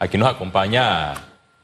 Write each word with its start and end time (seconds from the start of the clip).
Aquí 0.00 0.16
nos 0.16 0.28
acompaña 0.28 1.14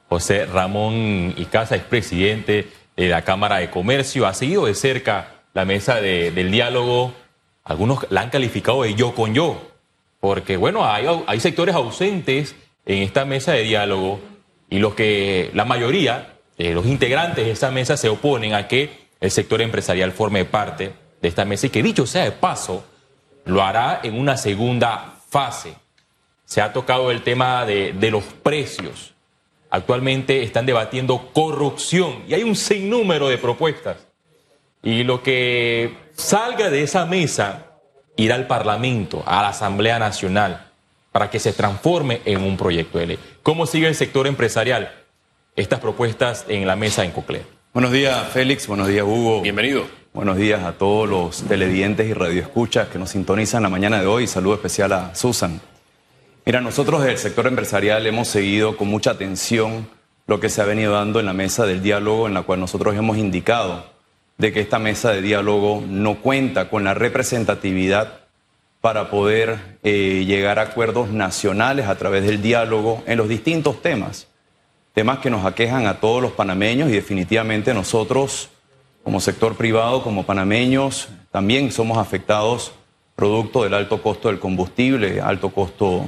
José 0.08 0.47
Ramón 0.47 1.34
Icaza, 1.36 1.77
expresidente 1.77 2.68
de 2.96 3.08
la 3.08 3.22
Cámara 3.22 3.58
de 3.58 3.71
Comercio. 3.71 4.26
Ha 4.26 4.34
seguido 4.34 4.67
de 4.67 4.75
cerca 4.75 5.42
la 5.53 5.64
mesa 5.64 6.00
del 6.00 6.50
diálogo. 6.50 7.14
Algunos 7.62 8.06
la 8.10 8.22
han 8.22 8.30
calificado 8.30 8.82
de 8.82 8.94
yo 8.94 9.14
con 9.14 9.34
yo, 9.34 9.70
porque 10.18 10.56
bueno, 10.56 10.84
hay, 10.84 11.40
sectores 11.40 11.76
ausentes 11.76 12.56
en 12.84 13.02
esta 13.02 13.24
mesa 13.24 13.52
de 13.52 13.62
diálogo 13.62 14.21
y 14.69 14.80
los 14.80 14.94
que 14.94 15.51
la 15.54 15.64
mayoría, 15.64 16.35
de 16.59 16.75
los 16.75 16.87
integrantes 16.87 17.45
de 17.45 17.53
esa 17.53 17.71
mesa 17.71 17.96
se 17.96 18.09
oponen 18.09 18.55
a 18.55 18.69
que 18.69 19.09
el 19.21 19.30
sector 19.30 19.62
empresarial 19.62 20.12
forme 20.12 20.45
parte 20.45 20.93
de 21.23 21.29
esta 21.29 21.45
mesa 21.45 21.69
y 21.69 21.71
que 21.71 21.82
dicho 21.82 22.07
sea 22.07 22.25
de 22.25 22.32
paso, 22.32 22.85
lo 23.45 23.62
hará 23.62 24.01
en 24.03 24.19
una 24.19 24.37
segunda 24.37 25.14
fase. 25.30 25.75
Se 26.55 26.61
ha 26.61 26.73
tocado 26.73 27.11
el 27.11 27.23
tema 27.23 27.66
de, 27.66 27.93
de 27.95 28.12
los 28.12 28.23
precios. 28.23 29.12
Actualmente 29.71 30.45
están 30.45 30.67
debatiendo 30.67 31.31
corrupción 31.32 32.22
y 32.28 32.34
hay 32.34 32.45
un 32.45 32.54
sinnúmero 32.54 33.28
de 33.28 33.38
propuestas. 33.38 33.96
Y 34.80 35.02
lo 35.02 35.20
que 35.20 35.96
salga 36.12 36.70
de 36.70 36.84
esa 36.84 37.06
mesa 37.06 37.72
irá 38.14 38.36
al 38.36 38.46
Parlamento, 38.46 39.24
a 39.26 39.42
la 39.42 39.48
Asamblea 39.48 39.98
Nacional, 39.98 40.70
para 41.10 41.28
que 41.28 41.40
se 41.40 41.52
transforme 41.52 42.20
en 42.24 42.40
un 42.45 42.56
proyecto 42.56 42.98
de 42.98 43.06
ley. 43.09 43.18
¿Cómo 43.42 43.66
sigue 43.66 43.88
el 43.88 43.96
sector 43.96 44.28
empresarial 44.28 44.92
estas 45.56 45.80
propuestas 45.80 46.45
en 46.46 46.68
la 46.68 46.76
mesa 46.76 47.04
en 47.04 47.10
Coclé? 47.10 47.42
Buenos 47.73 47.90
días, 47.90 48.28
Félix. 48.28 48.68
Buenos 48.68 48.86
días, 48.86 49.04
Hugo. 49.04 49.40
Bienvenido. 49.40 49.86
Buenos 50.12 50.36
días 50.36 50.62
a 50.62 50.74
todos 50.74 51.09
los 51.09 51.42
televidentes 51.48 52.09
y 52.09 52.12
radioescuchas 52.12 52.86
que 52.86 53.00
nos 53.00 53.10
sintonizan 53.10 53.64
la 53.64 53.68
mañana 53.70 54.00
de 54.00 54.06
hoy. 54.06 54.28
Saludo 54.28 54.54
especial 54.54 54.92
a 54.92 55.16
Susan. 55.16 55.60
Mira, 56.46 56.60
nosotros 56.60 57.02
del 57.02 57.16
sector 57.16 57.46
empresarial 57.46 58.06
hemos 58.06 58.28
seguido 58.28 58.76
con 58.76 58.88
mucha 58.88 59.12
atención 59.12 59.88
lo 60.26 60.40
que 60.40 60.50
se 60.50 60.60
ha 60.60 60.66
venido 60.66 60.92
dando 60.92 61.18
en 61.18 61.24
la 61.24 61.32
mesa 61.32 61.64
del 61.64 61.82
diálogo, 61.82 62.26
en 62.26 62.34
la 62.34 62.42
cual 62.42 62.60
nosotros 62.60 62.95
hemos 62.95 63.16
indicado 63.16 63.86
de 64.36 64.53
que 64.53 64.61
esta 64.61 64.78
mesa 64.78 65.12
de 65.12 65.23
diálogo 65.23 65.83
no 65.89 66.17
cuenta 66.17 66.69
con 66.69 66.84
la 66.84 66.92
representatividad 66.92 68.20
para 68.83 69.09
poder 69.09 69.78
eh, 69.84 70.25
llegar 70.27 70.59
a 70.59 70.62
acuerdos 70.62 71.09
nacionales 71.09 71.86
a 71.86 71.97
través 71.97 72.27
del 72.27 72.42
diálogo 72.42 73.03
en 73.06 73.17
los 73.17 73.31
distintos 73.31 73.81
temas, 73.81 74.29
temas 74.92 75.20
que 75.20 75.31
nos 75.31 75.47
aquejan 75.47 75.86
a 75.86 75.98
todos 75.98 76.20
los 76.20 76.33
panameños 76.33 76.91
y 76.91 76.92
definitivamente 76.92 77.73
nosotros 77.73 78.51
como 79.03 79.19
sector 79.20 79.56
privado, 79.56 80.03
como 80.03 80.27
panameños, 80.27 81.08
también 81.31 81.73
somos 81.73 81.97
afectados 81.97 82.73
producto 83.17 83.62
del 83.62 83.73
alto 83.73 84.03
costo 84.03 84.29
del 84.29 84.41
combustible, 84.41 85.23
alto 85.23 85.48
costo 85.48 86.05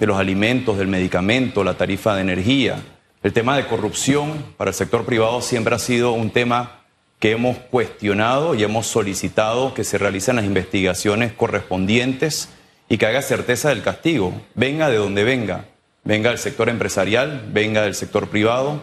de 0.00 0.06
los 0.06 0.18
alimentos, 0.18 0.78
del 0.78 0.88
medicamento, 0.88 1.62
la 1.62 1.74
tarifa 1.74 2.14
de 2.14 2.22
energía. 2.22 2.76
El 3.22 3.34
tema 3.34 3.54
de 3.54 3.66
corrupción 3.66 4.46
para 4.56 4.70
el 4.70 4.74
sector 4.74 5.04
privado 5.04 5.42
siempre 5.42 5.74
ha 5.74 5.78
sido 5.78 6.12
un 6.12 6.30
tema 6.30 6.80
que 7.18 7.32
hemos 7.32 7.58
cuestionado 7.58 8.54
y 8.54 8.62
hemos 8.62 8.86
solicitado 8.86 9.74
que 9.74 9.84
se 9.84 9.98
realicen 9.98 10.36
las 10.36 10.46
investigaciones 10.46 11.34
correspondientes 11.34 12.48
y 12.88 12.96
que 12.96 13.04
haga 13.04 13.20
certeza 13.20 13.68
del 13.68 13.82
castigo, 13.82 14.32
venga 14.54 14.88
de 14.88 14.96
donde 14.96 15.22
venga, 15.22 15.66
venga 16.02 16.30
del 16.30 16.38
sector 16.38 16.70
empresarial, 16.70 17.42
venga 17.52 17.82
del 17.82 17.94
sector 17.94 18.28
privado, 18.28 18.82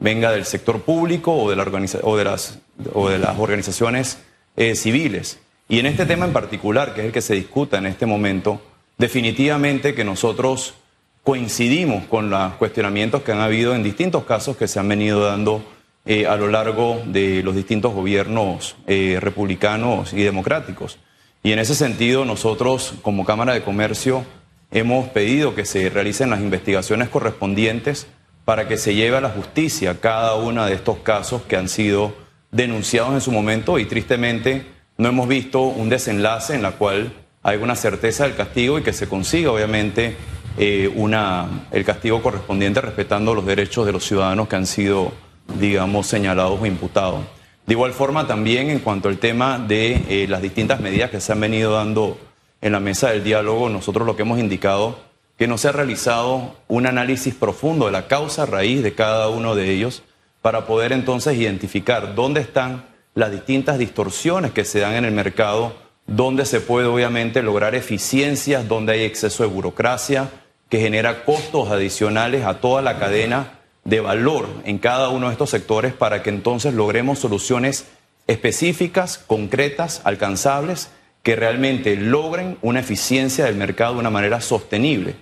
venga 0.00 0.32
del 0.32 0.46
sector 0.46 0.80
público 0.80 1.36
o 1.36 1.50
de, 1.50 1.56
las 1.56 3.38
organizaciones 3.38 4.16
eh, 4.56 4.74
civiles. 4.76 5.40
Y 5.68 5.78
en 5.78 5.84
este 5.84 6.06
tema 6.06 6.24
en 6.24 6.32
particular, 6.32 6.94
que 6.94 7.02
es 7.02 7.06
el 7.08 7.12
que 7.12 7.20
se 7.20 7.34
discuta 7.34 7.76
en 7.76 7.84
este 7.84 8.06
momento, 8.06 8.62
definitivamente 8.98 9.94
que 9.94 10.04
nosotros 10.04 10.74
coincidimos 11.22 12.04
con 12.04 12.30
los 12.30 12.54
cuestionamientos 12.54 13.22
que 13.22 13.32
han 13.32 13.40
habido 13.40 13.74
en 13.74 13.82
distintos 13.82 14.24
casos 14.24 14.56
que 14.56 14.68
se 14.68 14.78
han 14.78 14.88
venido 14.88 15.24
dando 15.24 15.64
eh, 16.04 16.26
a 16.26 16.36
lo 16.36 16.48
largo 16.48 17.02
de 17.06 17.42
los 17.42 17.56
distintos 17.56 17.94
gobiernos 17.94 18.76
eh, 18.86 19.18
republicanos 19.20 20.12
y 20.12 20.22
democráticos. 20.22 20.98
Y 21.42 21.52
en 21.52 21.58
ese 21.58 21.74
sentido, 21.74 22.24
nosotros 22.24 22.94
como 23.02 23.24
Cámara 23.24 23.54
de 23.54 23.62
Comercio 23.62 24.24
hemos 24.70 25.08
pedido 25.08 25.54
que 25.54 25.64
se 25.64 25.88
realicen 25.88 26.30
las 26.30 26.40
investigaciones 26.40 27.08
correspondientes 27.08 28.06
para 28.44 28.68
que 28.68 28.76
se 28.76 28.94
lleve 28.94 29.16
a 29.16 29.22
la 29.22 29.30
justicia 29.30 30.00
cada 30.00 30.34
uno 30.34 30.66
de 30.66 30.74
estos 30.74 30.98
casos 30.98 31.42
que 31.42 31.56
han 31.56 31.68
sido 31.68 32.14
denunciados 32.50 33.14
en 33.14 33.20
su 33.20 33.32
momento 33.32 33.78
y 33.78 33.86
tristemente 33.86 34.66
no 34.98 35.08
hemos 35.08 35.26
visto 35.26 35.62
un 35.62 35.88
desenlace 35.88 36.54
en 36.54 36.62
la 36.62 36.72
cual 36.72 37.12
hay 37.44 37.58
una 37.58 37.76
certeza 37.76 38.24
del 38.24 38.34
castigo 38.34 38.78
y 38.78 38.82
que 38.82 38.92
se 38.92 39.08
consiga 39.08 39.52
obviamente 39.52 40.16
eh, 40.58 40.90
una, 40.96 41.66
el 41.70 41.84
castigo 41.84 42.22
correspondiente 42.22 42.80
respetando 42.80 43.34
los 43.34 43.46
derechos 43.46 43.86
de 43.86 43.92
los 43.92 44.04
ciudadanos 44.04 44.48
que 44.48 44.56
han 44.56 44.66
sido, 44.66 45.12
digamos, 45.60 46.06
señalados 46.06 46.60
o 46.60 46.66
imputados. 46.66 47.20
De 47.66 47.74
igual 47.74 47.92
forma 47.92 48.26
también 48.26 48.70
en 48.70 48.80
cuanto 48.80 49.08
al 49.08 49.18
tema 49.18 49.58
de 49.58 50.02
eh, 50.08 50.26
las 50.28 50.42
distintas 50.42 50.80
medidas 50.80 51.10
que 51.10 51.20
se 51.20 51.32
han 51.32 51.40
venido 51.40 51.74
dando 51.74 52.18
en 52.60 52.72
la 52.72 52.80
mesa 52.80 53.10
del 53.10 53.22
diálogo, 53.22 53.68
nosotros 53.68 54.06
lo 54.06 54.16
que 54.16 54.22
hemos 54.22 54.40
indicado 54.40 54.98
que 55.36 55.46
no 55.46 55.58
se 55.58 55.68
ha 55.68 55.72
realizado 55.72 56.54
un 56.68 56.86
análisis 56.86 57.34
profundo 57.34 57.86
de 57.86 57.92
la 57.92 58.06
causa 58.06 58.46
raíz 58.46 58.82
de 58.82 58.94
cada 58.94 59.28
uno 59.28 59.54
de 59.54 59.70
ellos 59.70 60.02
para 60.42 60.66
poder 60.66 60.92
entonces 60.92 61.36
identificar 61.36 62.14
dónde 62.14 62.40
están 62.40 62.84
las 63.14 63.32
distintas 63.32 63.78
distorsiones 63.78 64.52
que 64.52 64.64
se 64.64 64.80
dan 64.80 64.94
en 64.94 65.04
el 65.04 65.12
mercado, 65.12 65.74
dónde 66.06 66.44
se 66.44 66.60
puede 66.60 66.86
obviamente 66.86 67.42
lograr 67.42 67.74
eficiencias, 67.74 68.68
dónde 68.68 68.92
hay 68.92 69.02
exceso 69.04 69.42
de 69.42 69.48
burocracia 69.48 70.30
que 70.68 70.80
genera 70.80 71.24
costos 71.24 71.70
adicionales 71.70 72.44
a 72.44 72.60
toda 72.60 72.82
la 72.82 72.98
cadena 72.98 73.60
de 73.84 74.00
valor 74.00 74.48
en 74.64 74.78
cada 74.78 75.08
uno 75.10 75.26
de 75.26 75.32
estos 75.32 75.50
sectores 75.50 75.92
para 75.92 76.22
que 76.22 76.30
entonces 76.30 76.74
logremos 76.74 77.18
soluciones 77.18 77.86
específicas, 78.26 79.18
concretas, 79.18 80.00
alcanzables, 80.04 80.90
que 81.22 81.36
realmente 81.36 81.96
logren 81.96 82.58
una 82.62 82.80
eficiencia 82.80 83.44
del 83.46 83.56
mercado 83.56 83.94
de 83.94 84.00
una 84.00 84.10
manera 84.10 84.40
sostenible. 84.40 85.16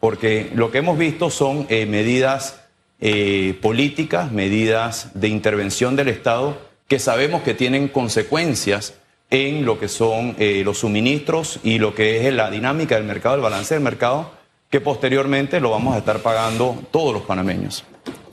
Porque 0.00 0.50
lo 0.54 0.70
que 0.70 0.78
hemos 0.78 0.98
visto 0.98 1.30
son 1.30 1.66
eh, 1.68 1.86
medidas 1.86 2.60
eh, 3.00 3.58
políticas, 3.60 4.32
medidas 4.32 5.10
de 5.14 5.28
intervención 5.28 5.96
del 5.96 6.08
Estado 6.08 6.58
que 6.88 6.98
sabemos 6.98 7.42
que 7.42 7.54
tienen 7.54 7.88
consecuencias 7.88 8.94
en 9.30 9.64
lo 9.64 9.78
que 9.78 9.88
son 9.88 10.36
eh, 10.38 10.62
los 10.64 10.78
suministros 10.78 11.58
y 11.62 11.78
lo 11.78 11.94
que 11.94 12.26
es 12.26 12.34
la 12.34 12.50
dinámica 12.50 12.94
del 12.94 13.04
mercado, 13.04 13.36
el 13.36 13.40
balance 13.40 13.74
del 13.74 13.82
mercado, 13.82 14.30
que 14.70 14.80
posteriormente 14.80 15.60
lo 15.60 15.70
vamos 15.70 15.94
a 15.94 15.98
estar 15.98 16.20
pagando 16.20 16.78
todos 16.90 17.12
los 17.12 17.22
panameños. 17.22 17.84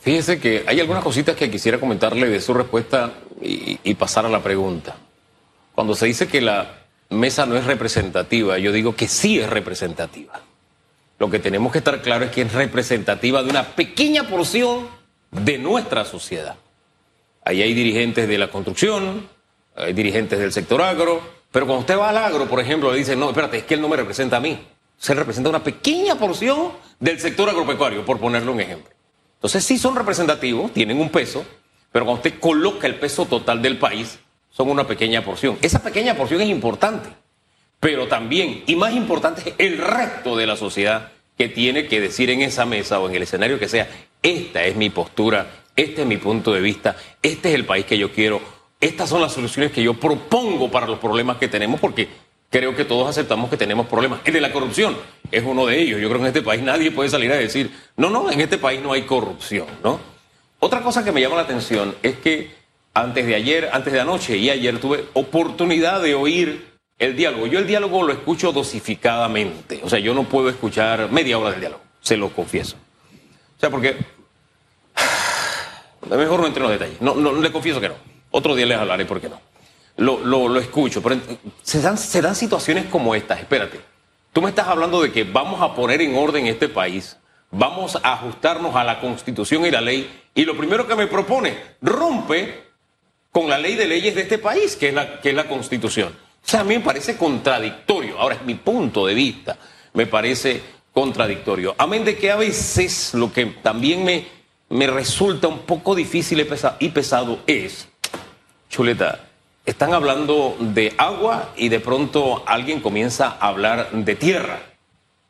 Fíjese 0.01 0.39
que 0.39 0.63
hay 0.67 0.79
algunas 0.79 1.03
cositas 1.03 1.35
que 1.35 1.51
quisiera 1.51 1.79
comentarle 1.79 2.27
de 2.27 2.41
su 2.41 2.53
respuesta 2.53 3.13
y, 3.41 3.79
y 3.83 3.93
pasar 3.93 4.25
a 4.25 4.29
la 4.29 4.41
pregunta. 4.41 4.95
Cuando 5.75 5.95
se 5.95 6.07
dice 6.07 6.27
que 6.27 6.41
la 6.41 6.85
mesa 7.09 7.45
no 7.45 7.55
es 7.55 7.65
representativa, 7.65 8.57
yo 8.57 8.71
digo 8.71 8.95
que 8.95 9.07
sí 9.07 9.39
es 9.39 9.49
representativa. 9.49 10.41
Lo 11.19 11.29
que 11.29 11.37
tenemos 11.37 11.71
que 11.71 11.77
estar 11.77 12.01
claro 12.01 12.25
es 12.25 12.31
que 12.31 12.41
es 12.41 12.51
representativa 12.51 13.43
de 13.43 13.49
una 13.51 13.63
pequeña 13.63 14.27
porción 14.27 14.87
de 15.29 15.57
nuestra 15.59 16.03
sociedad. 16.03 16.55
Ahí 17.45 17.61
hay 17.61 17.73
dirigentes 17.73 18.27
de 18.27 18.37
la 18.37 18.49
construcción, 18.49 19.27
hay 19.81 19.93
dirigentes 19.93 20.39
del 20.39 20.51
sector 20.53 20.81
agro, 20.81 21.21
pero 21.51 21.65
cuando 21.65 21.81
usted 21.81 21.97
va 21.97 22.09
al 22.09 22.17
agro, 22.17 22.47
por 22.47 22.59
ejemplo, 22.59 22.91
le 22.91 22.99
dice, 22.99 23.15
no, 23.15 23.29
espérate, 23.29 23.57
es 23.57 23.63
que 23.63 23.73
él 23.73 23.81
no 23.81 23.89
me 23.89 23.97
representa 23.97 24.37
a 24.37 24.39
mí. 24.39 24.67
Se 24.97 25.13
representa 25.13 25.49
una 25.49 25.63
pequeña 25.63 26.15
porción 26.15 26.73
del 26.99 27.19
sector 27.19 27.49
agropecuario, 27.49 28.05
por 28.05 28.19
ponerle 28.19 28.51
un 28.51 28.61
ejemplo. 28.61 28.93
Entonces 29.35 29.63
sí 29.63 29.77
son 29.77 29.95
representativos, 29.95 30.71
tienen 30.71 30.99
un 30.99 31.09
peso, 31.09 31.43
pero 31.91 32.05
cuando 32.05 32.19
usted 32.19 32.39
coloca 32.39 32.87
el 32.87 32.95
peso 32.95 33.25
total 33.25 33.61
del 33.61 33.77
país, 33.77 34.19
son 34.51 34.69
una 34.69 34.85
pequeña 34.85 35.23
porción. 35.23 35.57
Esa 35.61 35.81
pequeña 35.81 36.15
porción 36.15 36.41
es 36.41 36.49
importante 36.49 37.09
pero 37.81 38.07
también, 38.07 38.63
y 38.67 38.75
más 38.75 38.93
importante, 38.93 39.55
el 39.57 39.79
resto 39.79 40.37
de 40.37 40.45
la 40.45 40.55
sociedad 40.55 41.09
que 41.35 41.49
tiene 41.49 41.87
que 41.87 41.99
decir 41.99 42.29
en 42.29 42.43
esa 42.43 42.63
mesa 42.63 42.99
o 42.99 43.09
en 43.09 43.15
el 43.15 43.23
escenario 43.23 43.57
que 43.57 43.67
sea, 43.67 43.89
esta 44.21 44.63
es 44.63 44.75
mi 44.75 44.91
postura, 44.91 45.63
este 45.75 46.01
es 46.01 46.07
mi 46.07 46.17
punto 46.17 46.53
de 46.53 46.61
vista, 46.61 46.95
este 47.23 47.49
es 47.49 47.55
el 47.55 47.65
país 47.65 47.85
que 47.85 47.97
yo 47.97 48.11
quiero, 48.11 48.39
estas 48.81 49.09
son 49.09 49.21
las 49.21 49.31
soluciones 49.31 49.71
que 49.71 49.81
yo 49.81 49.93
propongo 49.93 50.69
para 50.69 50.87
los 50.87 50.99
problemas 50.99 51.37
que 51.37 51.47
tenemos, 51.47 51.79
porque 51.79 52.09
creo 52.49 52.75
que 52.75 52.83
todos 52.83 53.07
aceptamos 53.07 53.49
que 53.49 53.57
tenemos 53.57 53.87
problemas. 53.87 54.19
El 54.25 54.33
de 54.33 54.41
la 54.41 54.51
corrupción 54.51 54.97
es 55.31 55.43
uno 55.43 55.65
de 55.65 55.79
ellos. 55.79 56.01
Yo 56.01 56.09
creo 56.09 56.19
que 56.19 56.25
en 56.25 56.35
este 56.35 56.41
país 56.41 56.61
nadie 56.61 56.91
puede 56.91 57.09
salir 57.09 57.31
a 57.31 57.35
decir, 57.35 57.71
no, 57.95 58.09
no, 58.09 58.29
en 58.29 58.41
este 58.41 58.57
país 58.57 58.81
no 58.81 58.91
hay 58.91 59.03
corrupción, 59.03 59.67
¿no? 59.83 59.99
Otra 60.59 60.81
cosa 60.81 61.03
que 61.03 61.11
me 61.11 61.21
llama 61.21 61.37
la 61.37 61.43
atención 61.43 61.95
es 62.03 62.17
que 62.17 62.51
antes 62.93 63.25
de 63.25 63.35
ayer, 63.35 63.69
antes 63.71 63.93
de 63.93 63.99
anoche 63.99 64.37
y 64.37 64.49
ayer 64.49 64.79
tuve 64.79 65.05
oportunidad 65.13 66.01
de 66.01 66.13
oír 66.13 66.71
el 66.99 67.15
diálogo. 67.15 67.47
Yo 67.47 67.57
el 67.57 67.65
diálogo 67.65 68.03
lo 68.03 68.13
escucho 68.13 68.51
dosificadamente. 68.51 69.81
O 69.83 69.89
sea, 69.89 69.97
yo 69.99 70.13
no 70.13 70.23
puedo 70.23 70.49
escuchar 70.49 71.11
media 71.11 71.39
hora 71.39 71.51
del 71.51 71.61
diálogo, 71.61 71.81
se 71.99 72.15
lo 72.15 72.29
confieso. 72.29 72.75
O 73.57 73.59
sea, 73.59 73.69
porque... 73.69 73.95
Mejor 76.09 76.41
no 76.41 76.47
entre 76.47 76.63
en 76.63 76.69
los 76.69 76.79
detalles. 76.79 77.01
No, 77.01 77.15
no, 77.15 77.33
le 77.33 77.51
confieso 77.51 77.79
que 77.79 77.89
no. 77.89 77.95
Otro 78.31 78.55
día 78.55 78.65
les 78.65 78.77
hablaré 78.77 79.05
por 79.05 79.21
qué 79.21 79.29
no. 79.29 79.39
Lo, 79.97 80.19
lo, 80.25 80.59
escucho, 80.59 81.01
pero 81.03 81.19
se 81.61 81.81
dan, 81.81 81.97
se 81.97 82.21
dan 82.21 82.35
situaciones 82.35 82.85
como 82.85 83.13
estas. 83.13 83.39
Espérate. 83.39 83.79
Tú 84.33 84.41
me 84.41 84.49
estás 84.49 84.67
hablando 84.67 85.01
de 85.01 85.11
que 85.11 85.25
vamos 85.25 85.61
a 85.61 85.75
poner 85.75 86.01
en 86.01 86.15
orden 86.15 86.47
este 86.47 86.69
país 86.69 87.17
vamos 87.51 87.97
a 87.97 88.13
ajustarnos 88.13 88.75
a 88.75 88.83
la 88.83 88.99
constitución 88.99 89.65
y 89.65 89.71
la 89.71 89.81
ley. 89.81 90.09
Y 90.33 90.45
lo 90.45 90.57
primero 90.57 90.87
que 90.87 90.95
me 90.95 91.07
propone, 91.07 91.57
rompe 91.81 92.71
con 93.31 93.49
la 93.49 93.57
ley 93.57 93.75
de 93.75 93.87
leyes 93.87 94.15
de 94.15 94.21
este 94.21 94.37
país, 94.37 94.75
que 94.75 94.89
es 94.89 94.93
la, 94.93 95.21
que 95.21 95.29
es 95.29 95.35
la 95.35 95.47
constitución. 95.47 96.09
O 96.43 96.47
sea, 96.47 96.61
a 96.61 96.63
mí 96.63 96.75
me 96.77 96.83
parece 96.83 97.17
contradictorio. 97.17 98.17
Ahora 98.19 98.35
es 98.35 98.43
mi 98.43 98.55
punto 98.55 99.05
de 99.05 99.13
vista. 99.13 99.57
Me 99.93 100.07
parece 100.07 100.61
contradictorio. 100.93 101.75
Amén 101.77 102.03
de 102.03 102.17
que 102.17 102.31
a 102.31 102.37
veces 102.37 103.13
lo 103.13 103.31
que 103.31 103.45
también 103.45 104.03
me, 104.03 104.25
me 104.69 104.87
resulta 104.87 105.47
un 105.47 105.59
poco 105.59 105.93
difícil 105.93 106.39
y 106.39 106.45
pesado, 106.45 106.77
y 106.79 106.89
pesado 106.89 107.39
es, 107.45 107.87
Chuleta, 108.71 109.19
están 109.65 109.93
hablando 109.93 110.55
de 110.57 110.93
agua 110.97 111.49
y 111.57 111.67
de 111.67 111.81
pronto 111.81 112.41
alguien 112.47 112.79
comienza 112.79 113.35
a 113.37 113.49
hablar 113.49 113.91
de 113.91 114.15
tierra, 114.15 114.59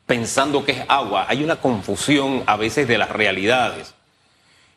pensando 0.06 0.64
que 0.64 0.70
es 0.70 0.84
agua. 0.86 1.26
Hay 1.28 1.42
una 1.42 1.56
confusión 1.56 2.44
a 2.46 2.56
veces 2.56 2.86
de 2.86 2.98
las 2.98 3.10
realidades. 3.10 3.94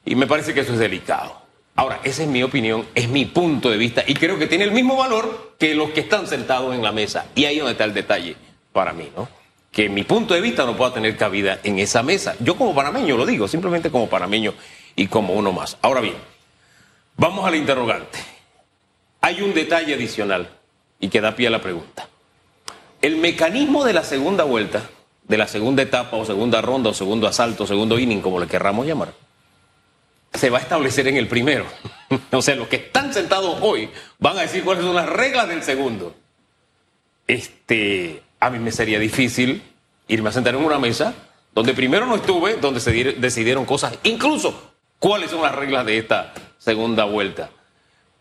Y 0.04 0.16
me 0.16 0.26
parece 0.26 0.56
que 0.56 0.62
eso 0.62 0.74
es 0.74 0.80
delicado. 0.80 1.40
Ahora, 1.76 2.00
esa 2.04 2.24
es 2.24 2.28
mi 2.28 2.42
opinión, 2.42 2.88
es 2.96 3.08
mi 3.08 3.26
punto 3.26 3.70
de 3.70 3.78
vista 3.78 4.04
y 4.08 4.16
creo 4.16 4.40
que 4.40 4.48
tiene 4.48 4.64
el 4.64 4.72
mismo 4.72 4.98
valor 4.98 5.54
que 5.60 5.76
los 5.76 5.92
que 5.92 6.00
están 6.00 6.26
sentados 6.26 6.74
en 6.74 6.82
la 6.82 6.92
mesa. 6.92 7.28
Y 7.36 7.46
ahí 7.46 7.60
donde 7.60 7.74
está 7.74 7.84
el 7.84 7.94
detalle 7.94 8.36
para 8.74 8.94
mí, 8.94 9.12
¿no? 9.16 9.30
Que 9.72 9.90
mi 9.90 10.04
punto 10.04 10.34
de 10.34 10.42
vista 10.42 10.66
no 10.66 10.76
pueda 10.76 10.92
tener 10.92 11.16
cabida 11.18 11.60
en 11.64 11.78
esa 11.78 12.02
mesa. 12.02 12.36
Yo 12.40 12.56
como 12.56 12.74
panameño 12.74 13.16
lo 13.16 13.28
digo, 13.28 13.48
simplemente 13.48 13.92
como 13.92 14.10
panameño 14.10 14.56
y 14.96 15.06
como 15.06 15.34
uno 15.34 15.52
más. 15.52 15.78
Ahora 15.84 16.02
bien, 16.02 16.16
vamos 17.16 17.46
al 17.46 17.56
interrogante. 17.56 18.35
Hay 19.26 19.42
un 19.42 19.56
detalle 19.56 19.96
adicional 19.96 20.48
y 21.00 21.10
que 21.10 21.20
da 21.20 21.36
pie 21.36 21.48
a 21.48 21.50
la 21.50 21.60
pregunta. 21.60 22.08
El 23.02 23.16
mecanismo 23.16 23.84
de 23.84 23.92
la 23.92 24.04
segunda 24.04 24.44
vuelta, 24.44 24.88
de 25.24 25.38
la 25.40 25.48
segunda 25.48 25.82
etapa 25.82 26.16
o 26.16 26.26
segunda 26.26 26.62
ronda 26.62 26.92
o 26.92 26.94
segundo 26.94 27.28
asalto, 27.28 27.66
segundo 27.66 27.98
inning, 27.98 28.22
como 28.22 28.40
le 28.40 28.46
querramos 28.46 28.86
llamar, 28.86 29.14
se 30.32 30.52
va 30.52 30.60
a 30.60 30.62
establecer 30.62 31.08
en 31.08 31.18
el 31.18 31.28
primero. 31.28 31.66
o 32.32 32.42
sea, 32.44 32.54
los 32.54 32.68
que 32.68 32.76
están 32.76 33.16
sentados 33.16 33.58
hoy 33.62 33.90
van 34.20 34.38
a 34.38 34.42
decir 34.42 34.64
cuáles 34.64 34.84
son 34.84 34.94
las 34.94 35.10
reglas 35.10 35.48
del 35.48 35.64
segundo. 35.64 36.16
Este, 37.26 38.22
a 38.40 38.52
mí 38.52 38.60
me 38.60 38.72
sería 38.72 39.00
difícil 39.00 39.64
irme 40.08 40.30
a 40.30 40.34
sentar 40.34 40.54
en 40.54 40.64
una 40.64 40.78
mesa 40.78 41.16
donde 41.56 41.74
primero 41.74 42.06
no 42.06 42.18
estuve, 42.18 42.58
donde 42.58 42.80
se 42.80 42.92
decidieron 42.92 43.66
cosas, 43.66 43.98
incluso 44.04 44.74
cuáles 45.00 45.32
son 45.32 45.42
las 45.42 45.56
reglas 45.56 45.84
de 45.84 45.98
esta 45.98 46.32
segunda 46.60 47.06
vuelta. 47.06 47.50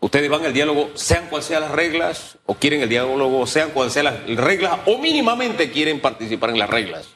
Ustedes 0.05 0.29
van 0.29 0.45
al 0.45 0.53
diálogo, 0.53 0.91
sean 0.93 1.25
cuales 1.29 1.47
sean 1.47 1.61
las 1.61 1.71
reglas, 1.71 2.37
o 2.45 2.53
quieren 2.53 2.83
el 2.83 2.89
diálogo, 2.89 3.47
sean 3.47 3.71
cuales 3.71 3.91
sean 3.91 4.05
las 4.05 4.23
reglas, 4.35 4.77
o 4.85 4.99
mínimamente 4.99 5.71
quieren 5.71 5.99
participar 5.99 6.51
en 6.51 6.59
las 6.59 6.69
reglas. 6.69 7.07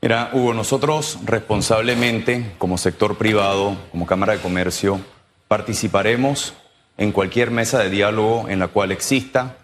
Mira, 0.00 0.30
Hugo, 0.32 0.54
nosotros 0.54 1.18
responsablemente, 1.26 2.52
como 2.56 2.78
sector 2.78 3.18
privado, 3.18 3.76
como 3.90 4.06
Cámara 4.06 4.32
de 4.32 4.38
Comercio, 4.38 4.98
participaremos 5.46 6.54
en 6.96 7.12
cualquier 7.12 7.50
mesa 7.50 7.80
de 7.80 7.90
diálogo 7.90 8.48
en 8.48 8.60
la 8.60 8.68
cual 8.68 8.92
exista 8.92 9.58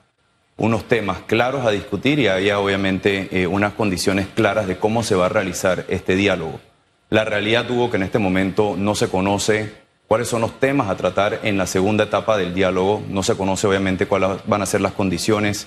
unos 0.58 0.86
temas 0.86 1.20
claros 1.26 1.64
a 1.64 1.70
discutir 1.70 2.18
y 2.18 2.28
haya 2.28 2.58
obviamente 2.58 3.30
eh, 3.32 3.46
unas 3.46 3.72
condiciones 3.72 4.26
claras 4.26 4.66
de 4.66 4.76
cómo 4.76 5.02
se 5.02 5.14
va 5.14 5.24
a 5.24 5.30
realizar 5.30 5.86
este 5.88 6.16
diálogo. 6.16 6.60
La 7.08 7.24
realidad, 7.24 7.70
Hugo, 7.70 7.90
que 7.90 7.96
en 7.96 8.02
este 8.02 8.18
momento 8.18 8.74
no 8.76 8.94
se 8.94 9.08
conoce 9.08 9.83
cuáles 10.14 10.28
son 10.28 10.42
los 10.42 10.60
temas 10.60 10.88
a 10.88 10.96
tratar 10.96 11.40
en 11.42 11.58
la 11.58 11.66
segunda 11.66 12.04
etapa 12.04 12.36
del 12.36 12.54
diálogo. 12.54 13.02
No 13.08 13.24
se 13.24 13.36
conoce 13.36 13.66
obviamente 13.66 14.06
cuáles 14.06 14.46
van 14.46 14.62
a 14.62 14.66
ser 14.66 14.80
las 14.80 14.92
condiciones, 14.92 15.66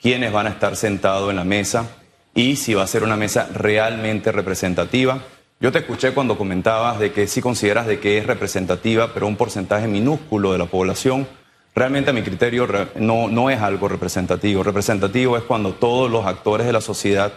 quiénes 0.00 0.32
van 0.32 0.46
a 0.46 0.48
estar 0.48 0.76
sentados 0.76 1.28
en 1.28 1.36
la 1.36 1.44
mesa 1.44 1.90
y 2.34 2.56
si 2.56 2.72
va 2.72 2.84
a 2.84 2.86
ser 2.86 3.04
una 3.04 3.16
mesa 3.16 3.50
realmente 3.52 4.32
representativa. 4.32 5.20
Yo 5.60 5.72
te 5.72 5.80
escuché 5.80 6.14
cuando 6.14 6.38
comentabas 6.38 7.00
de 7.00 7.12
que 7.12 7.26
sí 7.26 7.42
consideras 7.42 7.86
de 7.86 8.00
que 8.00 8.16
es 8.16 8.26
representativa, 8.26 9.12
pero 9.12 9.26
un 9.26 9.36
porcentaje 9.36 9.86
minúsculo 9.88 10.52
de 10.52 10.58
la 10.58 10.64
población. 10.64 11.28
Realmente 11.74 12.08
a 12.08 12.14
mi 12.14 12.22
criterio 12.22 12.66
no, 12.94 13.28
no 13.28 13.50
es 13.50 13.60
algo 13.60 13.88
representativo. 13.88 14.62
Representativo 14.62 15.36
es 15.36 15.42
cuando 15.42 15.74
todos 15.74 16.10
los 16.10 16.24
actores 16.24 16.66
de 16.66 16.72
la 16.72 16.80
sociedad, 16.80 17.30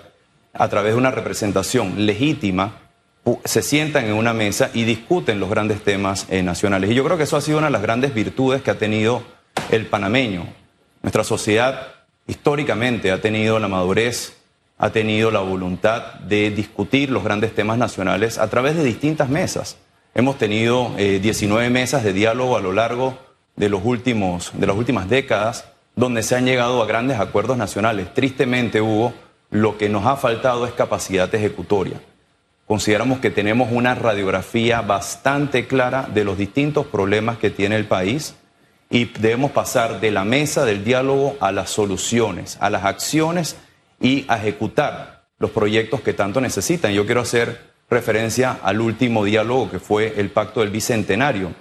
a 0.53 0.69
través 0.69 0.93
de 0.93 0.99
una 0.99 1.11
representación 1.11 2.05
legítima, 2.05 2.84
se 3.43 3.61
sientan 3.61 4.05
en 4.05 4.13
una 4.13 4.33
mesa 4.33 4.69
y 4.73 4.83
discuten 4.83 5.39
los 5.39 5.49
grandes 5.49 5.83
temas 5.83 6.27
eh, 6.29 6.43
nacionales. 6.43 6.91
Y 6.91 6.93
yo 6.93 7.03
creo 7.03 7.17
que 7.17 7.23
eso 7.23 7.37
ha 7.37 7.41
sido 7.41 7.57
una 7.57 7.67
de 7.67 7.73
las 7.73 7.81
grandes 7.81 8.13
virtudes 8.13 8.61
que 8.61 8.71
ha 8.71 8.77
tenido 8.77 9.23
el 9.71 9.87
panameño. 9.87 10.45
Nuestra 11.01 11.23
sociedad 11.23 11.87
históricamente 12.27 13.11
ha 13.11 13.21
tenido 13.21 13.57
la 13.59 13.67
madurez, 13.67 14.37
ha 14.77 14.91
tenido 14.91 15.31
la 15.31 15.39
voluntad 15.39 16.15
de 16.19 16.51
discutir 16.51 17.09
los 17.09 17.23
grandes 17.23 17.55
temas 17.55 17.77
nacionales 17.77 18.37
a 18.37 18.49
través 18.49 18.75
de 18.75 18.83
distintas 18.83 19.29
mesas. 19.29 19.77
Hemos 20.13 20.37
tenido 20.37 20.91
19 20.95 21.65
eh, 21.65 21.69
mesas 21.69 22.03
de 22.03 22.13
diálogo 22.13 22.57
a 22.57 22.61
lo 22.61 22.73
largo 22.73 23.17
de, 23.55 23.69
los 23.69 23.83
últimos, 23.83 24.51
de 24.53 24.67
las 24.67 24.75
últimas 24.75 25.09
décadas 25.09 25.65
donde 25.95 26.23
se 26.23 26.35
han 26.35 26.45
llegado 26.45 26.81
a 26.81 26.85
grandes 26.85 27.19
acuerdos 27.19 27.57
nacionales. 27.57 28.13
Tristemente, 28.13 28.81
Hugo, 28.81 29.13
lo 29.49 29.77
que 29.77 29.89
nos 29.89 30.05
ha 30.05 30.15
faltado 30.15 30.67
es 30.67 30.73
capacidad 30.73 31.33
ejecutoria 31.33 31.99
consideramos 32.67 33.19
que 33.19 33.29
tenemos 33.29 33.69
una 33.71 33.95
radiografía 33.95 34.81
bastante 34.81 35.67
clara 35.67 36.09
de 36.13 36.23
los 36.23 36.37
distintos 36.37 36.87
problemas 36.87 37.37
que 37.37 37.49
tiene 37.49 37.75
el 37.75 37.85
país 37.85 38.35
y 38.89 39.05
debemos 39.05 39.51
pasar 39.51 39.99
de 39.99 40.11
la 40.11 40.25
mesa 40.25 40.65
del 40.65 40.83
diálogo 40.83 41.37
a 41.39 41.51
las 41.51 41.69
soluciones, 41.69 42.57
a 42.59 42.69
las 42.69 42.85
acciones 42.85 43.57
y 43.99 44.25
a 44.27 44.37
ejecutar 44.37 45.25
los 45.37 45.51
proyectos 45.51 46.01
que 46.01 46.13
tanto 46.13 46.41
necesitan. 46.41 46.93
Yo 46.93 47.05
quiero 47.05 47.21
hacer 47.21 47.73
referencia 47.89 48.59
al 48.63 48.81
último 48.81 49.25
diálogo 49.25 49.69
que 49.69 49.79
fue 49.79 50.13
el 50.17 50.29
Pacto 50.31 50.61
del 50.61 50.69
Bicentenario. 50.69 51.53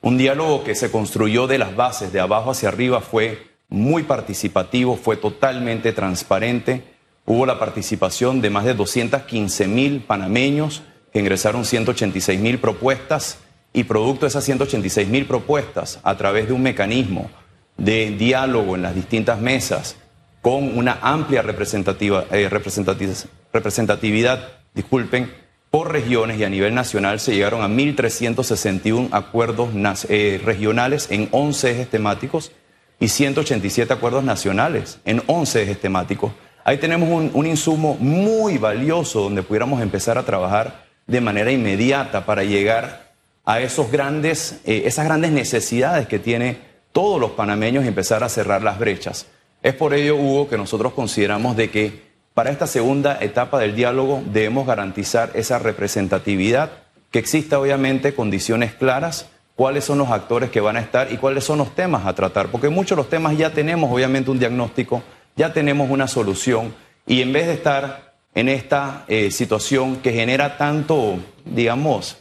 Un 0.00 0.18
diálogo 0.18 0.64
que 0.64 0.74
se 0.74 0.90
construyó 0.90 1.46
de 1.46 1.58
las 1.58 1.76
bases, 1.76 2.12
de 2.12 2.20
abajo 2.20 2.50
hacia 2.50 2.68
arriba, 2.68 3.00
fue 3.00 3.52
muy 3.68 4.02
participativo, 4.02 4.96
fue 4.96 5.16
totalmente 5.16 5.92
transparente 5.92 6.91
Hubo 7.24 7.46
la 7.46 7.58
participación 7.58 8.40
de 8.40 8.50
más 8.50 8.64
de 8.64 8.74
215 8.74 9.68
mil 9.68 10.00
panameños 10.00 10.82
que 11.12 11.20
ingresaron 11.20 11.64
186 11.64 12.40
mil 12.40 12.58
propuestas 12.58 13.38
y 13.72 13.84
producto 13.84 14.26
de 14.26 14.30
esas 14.30 14.44
186 14.44 15.08
mil 15.08 15.26
propuestas 15.26 16.00
a 16.02 16.16
través 16.16 16.48
de 16.48 16.52
un 16.52 16.62
mecanismo 16.62 17.30
de 17.76 18.10
diálogo 18.10 18.74
en 18.76 18.82
las 18.82 18.94
distintas 18.94 19.40
mesas 19.40 19.96
con 20.40 20.76
una 20.76 20.98
amplia 21.00 21.42
eh, 21.42 22.48
representatividad, 22.50 24.48
disculpen, 24.74 25.32
por 25.70 25.90
regiones 25.90 26.38
y 26.38 26.44
a 26.44 26.50
nivel 26.50 26.74
nacional 26.74 27.18
se 27.20 27.34
llegaron 27.34 27.62
a 27.62 27.68
1.361 27.68 29.08
acuerdos 29.12 29.70
eh, 30.08 30.40
regionales 30.44 31.06
en 31.10 31.28
11 31.30 31.70
ejes 31.70 31.88
temáticos 31.88 32.52
y 33.00 33.08
187 33.08 33.90
acuerdos 33.92 34.22
nacionales 34.22 34.98
en 35.06 35.22
11 35.26 35.62
ejes 35.62 35.80
temáticos 35.80 36.32
Ahí 36.64 36.78
tenemos 36.78 37.30
un, 37.34 37.46
insumo 37.46 37.96
muy 37.98 38.56
valioso 38.56 39.20
donde 39.20 39.42
pudiéramos 39.42 39.82
empezar 39.82 40.16
a 40.16 40.22
trabajar 40.22 40.84
de 41.06 41.20
manera 41.20 41.50
inmediata 41.50 42.24
para 42.24 42.44
llegar 42.44 43.12
a 43.44 43.60
esos 43.60 43.90
grandes, 43.90 44.60
eh, 44.64 44.82
esas 44.86 45.04
grandes 45.04 45.32
necesidades 45.32 46.06
que 46.06 46.20
tiene 46.20 46.58
todos 46.92 47.20
los 47.20 47.32
panameños 47.32 47.84
y 47.84 47.88
empezar 47.88 48.22
a 48.22 48.28
cerrar 48.28 48.62
las 48.62 48.78
brechas. 48.78 49.26
Es 49.62 49.74
por 49.74 49.92
ello, 49.92 50.16
Hugo, 50.16 50.48
que 50.48 50.56
nosotros 50.56 50.92
consideramos 50.92 51.56
de 51.56 51.70
que 51.70 52.12
para 52.34 52.50
esta 52.50 52.66
segunda 52.66 53.18
etapa 53.20 53.58
del 53.58 53.74
diálogo 53.74 54.22
debemos 54.24 54.66
garantizar 54.66 55.30
esa 55.34 55.58
representatividad, 55.58 56.70
que 57.10 57.18
exista 57.18 57.58
obviamente 57.58 58.14
condiciones 58.14 58.72
claras, 58.72 59.26
cuáles 59.56 59.84
son 59.84 59.98
los 59.98 60.10
actores 60.10 60.50
que 60.50 60.60
van 60.60 60.76
a 60.76 60.80
estar 60.80 61.12
y 61.12 61.16
cuáles 61.16 61.44
son 61.44 61.58
los 61.58 61.74
temas 61.74 62.06
a 62.06 62.14
tratar, 62.14 62.48
porque 62.48 62.68
muchos 62.68 62.96
de 62.96 63.02
los 63.02 63.10
temas 63.10 63.36
ya 63.36 63.50
tenemos 63.50 63.92
obviamente 63.92 64.30
un 64.30 64.38
diagnóstico 64.38 65.02
ya 65.36 65.52
tenemos 65.52 65.90
una 65.90 66.08
solución 66.08 66.74
y 67.06 67.22
en 67.22 67.32
vez 67.32 67.46
de 67.46 67.54
estar 67.54 68.14
en 68.34 68.48
esta 68.48 69.04
eh, 69.08 69.30
situación 69.30 69.96
que 69.96 70.12
genera 70.12 70.56
tanto, 70.56 71.18
digamos, 71.44 72.18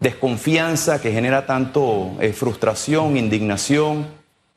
desconfianza, 0.00 1.00
que 1.00 1.12
genera 1.12 1.46
tanto 1.46 2.16
eh, 2.20 2.32
frustración, 2.32 3.16
indignación 3.16 4.06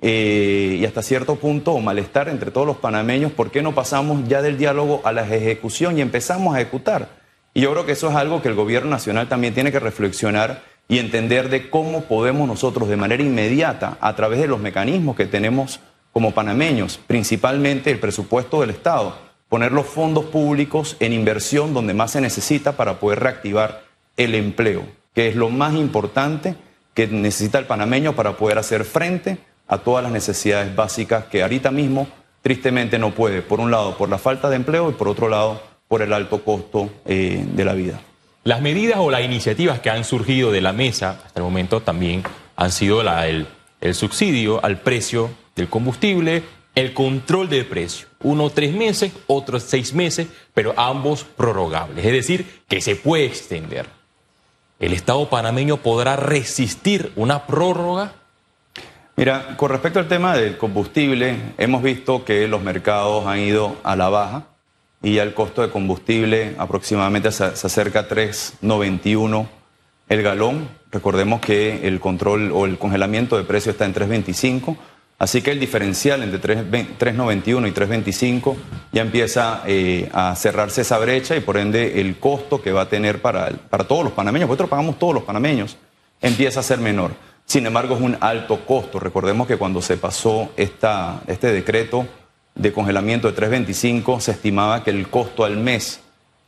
eh, 0.01 0.77
y 0.79 0.85
hasta 0.85 1.01
cierto 1.01 1.35
punto 1.35 1.77
malestar 1.79 2.27
entre 2.27 2.51
todos 2.51 2.67
los 2.67 2.77
panameños, 2.77 3.31
¿por 3.31 3.51
qué 3.51 3.61
no 3.61 3.73
pasamos 3.73 4.27
ya 4.27 4.41
del 4.41 4.57
diálogo 4.57 5.01
a 5.03 5.11
la 5.11 5.23
ejecución 5.23 5.97
y 5.97 6.01
empezamos 6.01 6.55
a 6.55 6.61
ejecutar? 6.61 7.21
Y 7.53 7.61
yo 7.61 7.71
creo 7.71 7.85
que 7.85 7.91
eso 7.93 8.09
es 8.09 8.15
algo 8.15 8.41
que 8.41 8.47
el 8.47 8.55
gobierno 8.55 8.89
nacional 8.89 9.27
también 9.27 9.53
tiene 9.53 9.71
que 9.71 9.79
reflexionar 9.79 10.63
y 10.87 10.99
entender 10.99 11.49
de 11.49 11.69
cómo 11.69 12.01
podemos 12.01 12.47
nosotros 12.47 12.89
de 12.89 12.97
manera 12.97 13.23
inmediata, 13.23 13.97
a 14.01 14.15
través 14.15 14.39
de 14.39 14.47
los 14.47 14.59
mecanismos 14.59 15.15
que 15.15 15.25
tenemos 15.25 15.79
como 16.11 16.33
panameños, 16.33 16.99
principalmente 17.07 17.91
el 17.91 17.99
presupuesto 17.99 18.61
del 18.61 18.71
Estado, 18.71 19.15
poner 19.49 19.71
los 19.71 19.85
fondos 19.85 20.25
públicos 20.25 20.95
en 20.99 21.13
inversión 21.13 21.73
donde 21.73 21.93
más 21.93 22.11
se 22.11 22.21
necesita 22.21 22.77
para 22.77 22.99
poder 22.99 23.19
reactivar 23.19 23.83
el 24.17 24.35
empleo, 24.35 24.83
que 25.13 25.27
es 25.27 25.35
lo 25.35 25.49
más 25.49 25.73
importante 25.73 26.55
que 26.93 27.07
necesita 27.07 27.59
el 27.59 27.65
panameño 27.65 28.13
para 28.15 28.37
poder 28.37 28.57
hacer 28.57 28.85
frente 28.85 29.37
a 29.67 29.77
todas 29.79 30.03
las 30.03 30.11
necesidades 30.11 30.75
básicas 30.75 31.25
que 31.25 31.43
ahorita 31.43 31.71
mismo 31.71 32.07
tristemente 32.41 32.99
no 32.99 33.11
puede, 33.11 33.41
por 33.41 33.59
un 33.59 33.71
lado 33.71 33.97
por 33.97 34.09
la 34.09 34.17
falta 34.17 34.49
de 34.49 34.57
empleo 34.57 34.89
y 34.89 34.93
por 34.93 35.07
otro 35.07 35.29
lado 35.29 35.61
por 35.87 36.01
el 36.01 36.13
alto 36.13 36.43
costo 36.43 36.89
eh, 37.05 37.45
de 37.45 37.65
la 37.65 37.73
vida. 37.73 38.01
Las 38.43 38.61
medidas 38.61 38.99
o 38.99 39.11
las 39.11 39.23
iniciativas 39.23 39.79
que 39.79 39.89
han 39.89 40.03
surgido 40.03 40.51
de 40.51 40.61
la 40.61 40.73
mesa 40.73 41.21
hasta 41.25 41.39
el 41.39 41.43
momento 41.43 41.81
también 41.81 42.23
han 42.55 42.71
sido 42.71 43.01
el 43.01 43.45
subsidio 43.93 44.63
al 44.63 44.79
precio 44.79 45.29
del 45.61 45.69
combustible, 45.69 46.43
el 46.73 46.93
control 46.93 47.47
del 47.47 47.67
precio. 47.67 48.07
Uno 48.21 48.49
tres 48.49 48.73
meses, 48.73 49.11
otro 49.27 49.59
seis 49.59 49.93
meses, 49.93 50.27
pero 50.53 50.73
ambos 50.75 51.23
prorrogables. 51.23 52.03
Es 52.03 52.11
decir, 52.11 52.61
que 52.67 52.81
se 52.81 52.95
puede 52.95 53.25
extender. 53.25 53.85
¿El 54.79 54.93
Estado 54.93 55.29
panameño 55.29 55.77
podrá 55.77 56.15
resistir 56.15 57.11
una 57.15 57.45
prórroga? 57.45 58.13
Mira, 59.15 59.55
con 59.55 59.69
respecto 59.69 59.99
al 59.99 60.07
tema 60.07 60.35
del 60.35 60.57
combustible, 60.57 61.35
hemos 61.59 61.83
visto 61.83 62.25
que 62.25 62.47
los 62.47 62.63
mercados 62.63 63.27
han 63.27 63.39
ido 63.39 63.75
a 63.83 63.95
la 63.95 64.09
baja 64.09 64.47
y 65.03 65.17
el 65.17 65.35
costo 65.35 65.61
de 65.61 65.69
combustible 65.69 66.55
aproximadamente 66.57 67.31
se 67.31 67.43
acerca 67.45 67.99
a 67.99 68.09
3.91 68.09 69.47
el 70.09 70.23
galón. 70.23 70.69
Recordemos 70.91 71.39
que 71.41 71.87
el 71.87 71.99
control 71.99 72.51
o 72.51 72.65
el 72.65 72.79
congelamiento 72.79 73.37
de 73.37 73.43
precio 73.43 73.71
está 73.71 73.85
en 73.85 73.93
3.25. 73.93 74.75
Así 75.21 75.43
que 75.43 75.51
el 75.51 75.59
diferencial 75.59 76.23
entre 76.23 76.57
3.91 76.57 77.67
y 77.67 77.71
3.25 77.71 78.55
ya 78.91 79.03
empieza 79.03 79.61
eh, 79.67 80.09
a 80.13 80.35
cerrarse 80.35 80.81
esa 80.81 80.97
brecha 80.97 81.35
y 81.35 81.41
por 81.41 81.57
ende 81.57 82.01
el 82.01 82.17
costo 82.17 82.59
que 82.59 82.71
va 82.71 82.81
a 82.81 82.89
tener 82.89 83.21
para, 83.21 83.51
para 83.69 83.83
todos 83.83 84.03
los 84.03 84.13
panameños, 84.13 84.49
nosotros 84.49 84.71
pagamos 84.71 84.97
todos 84.97 85.13
los 85.13 85.21
panameños, 85.21 85.77
empieza 86.21 86.61
a 86.61 86.63
ser 86.63 86.79
menor. 86.79 87.11
Sin 87.45 87.67
embargo, 87.67 87.93
es 87.93 88.01
un 88.01 88.17
alto 88.19 88.65
costo. 88.65 88.99
Recordemos 88.99 89.45
que 89.45 89.57
cuando 89.57 89.79
se 89.83 89.95
pasó 89.95 90.49
esta, 90.57 91.21
este 91.27 91.53
decreto 91.53 92.07
de 92.55 92.73
congelamiento 92.73 93.31
de 93.31 93.39
3.25, 93.39 94.21
se 94.21 94.31
estimaba 94.31 94.83
que 94.83 94.89
el 94.89 95.07
costo 95.07 95.43
al 95.45 95.55
mes, 95.57 95.99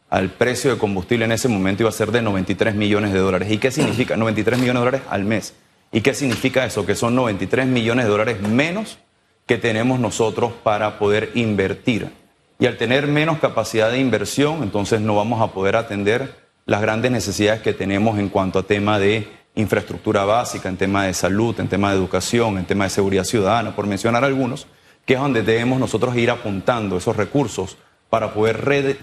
al 0.09 0.31
precio 0.31 0.71
de 0.71 0.79
combustible 0.79 1.25
en 1.25 1.31
ese 1.33 1.47
momento 1.47 1.83
iba 1.83 1.89
a 1.89 1.93
ser 1.93 2.11
de 2.11 2.23
93 2.23 2.73
millones 2.73 3.13
de 3.13 3.19
dólares. 3.19 3.51
¿Y 3.51 3.59
qué 3.59 3.69
significa? 3.69 4.17
93 4.17 4.57
millones 4.57 4.81
de 4.81 4.85
dólares 4.85 5.01
al 5.11 5.25
mes. 5.25 5.53
¿Y 5.93 6.01
qué 6.01 6.15
significa 6.15 6.65
eso? 6.65 6.87
Que 6.87 6.95
son 6.95 7.15
93 7.15 7.67
millones 7.67 8.05
de 8.05 8.11
dólares 8.11 8.41
menos 8.41 8.97
que 9.45 9.59
tenemos 9.59 9.99
nosotros 9.99 10.51
para 10.63 10.97
poder 10.97 11.31
invertir. 11.35 12.09
Y 12.57 12.65
al 12.65 12.77
tener 12.77 13.05
menos 13.05 13.37
capacidad 13.37 13.91
de 13.91 13.99
inversión, 13.99 14.63
entonces 14.63 15.01
no 15.01 15.15
vamos 15.15 15.39
a 15.41 15.53
poder 15.53 15.75
atender 15.75 16.33
las 16.65 16.81
grandes 16.81 17.11
necesidades 17.11 17.61
que 17.61 17.73
tenemos 17.73 18.17
en 18.17 18.29
cuanto 18.29 18.57
a 18.57 18.63
tema 18.63 18.97
de 18.97 19.27
infraestructura 19.53 20.25
básica, 20.25 20.67
en 20.67 20.77
tema 20.77 21.05
de 21.05 21.13
salud, 21.13 21.59
en 21.59 21.67
tema 21.67 21.91
de 21.91 21.97
educación, 21.97 22.57
en 22.57 22.65
tema 22.65 22.85
de 22.85 22.89
seguridad 22.89 23.23
ciudadana, 23.23 23.75
por 23.75 23.85
mencionar 23.85 24.23
algunos, 24.23 24.65
que 25.05 25.13
es 25.13 25.19
donde 25.19 25.43
debemos 25.43 25.79
nosotros 25.79 26.15
ir 26.17 26.31
apuntando 26.31 26.97
esos 26.97 27.15
recursos 27.15 27.77
para 28.09 28.33
poder, 28.33 28.97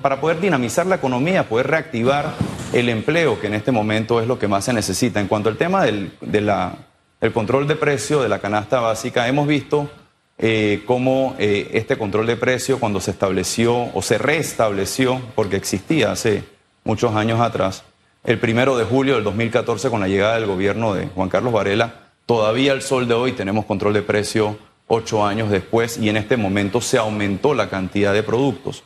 para 0.00 0.20
poder 0.20 0.40
dinamizar 0.40 0.86
la 0.86 0.96
economía, 0.96 1.48
poder 1.48 1.66
reactivar 1.66 2.32
el 2.72 2.88
empleo, 2.88 3.40
que 3.40 3.46
en 3.46 3.54
este 3.54 3.72
momento 3.72 4.20
es 4.20 4.26
lo 4.26 4.38
que 4.38 4.48
más 4.48 4.64
se 4.64 4.72
necesita. 4.72 5.20
En 5.20 5.28
cuanto 5.28 5.48
al 5.48 5.56
tema 5.56 5.84
del 5.84 6.12
control 7.32 7.66
de 7.66 7.76
precio 7.76 8.22
de 8.22 8.28
la 8.28 8.38
canasta 8.38 8.80
básica, 8.80 9.28
hemos 9.28 9.46
visto 9.46 9.90
eh, 10.40 10.84
cómo 10.86 11.34
eh, 11.38 11.70
este 11.72 11.96
control 11.96 12.26
de 12.26 12.36
precio, 12.36 12.78
cuando 12.78 13.00
se 13.00 13.10
estableció 13.10 13.88
o 13.92 14.02
se 14.02 14.18
restableció, 14.18 15.20
porque 15.34 15.56
existía 15.56 16.12
hace 16.12 16.44
muchos 16.84 17.14
años 17.16 17.40
atrás, 17.40 17.82
el 18.24 18.38
primero 18.38 18.76
de 18.76 18.84
julio 18.84 19.16
del 19.16 19.24
2014, 19.24 19.90
con 19.90 20.00
la 20.00 20.08
llegada 20.08 20.34
del 20.34 20.46
gobierno 20.46 20.94
de 20.94 21.06
Juan 21.08 21.28
Carlos 21.28 21.52
Varela, 21.52 22.10
todavía 22.26 22.72
al 22.72 22.82
sol 22.82 23.08
de 23.08 23.14
hoy 23.14 23.32
tenemos 23.32 23.64
control 23.64 23.94
de 23.94 24.02
precio 24.02 24.58
ocho 24.86 25.26
años 25.26 25.50
después 25.50 25.98
y 25.98 26.08
en 26.08 26.16
este 26.16 26.36
momento 26.36 26.80
se 26.80 26.98
aumentó 26.98 27.54
la 27.54 27.68
cantidad 27.68 28.12
de 28.12 28.22
productos. 28.22 28.84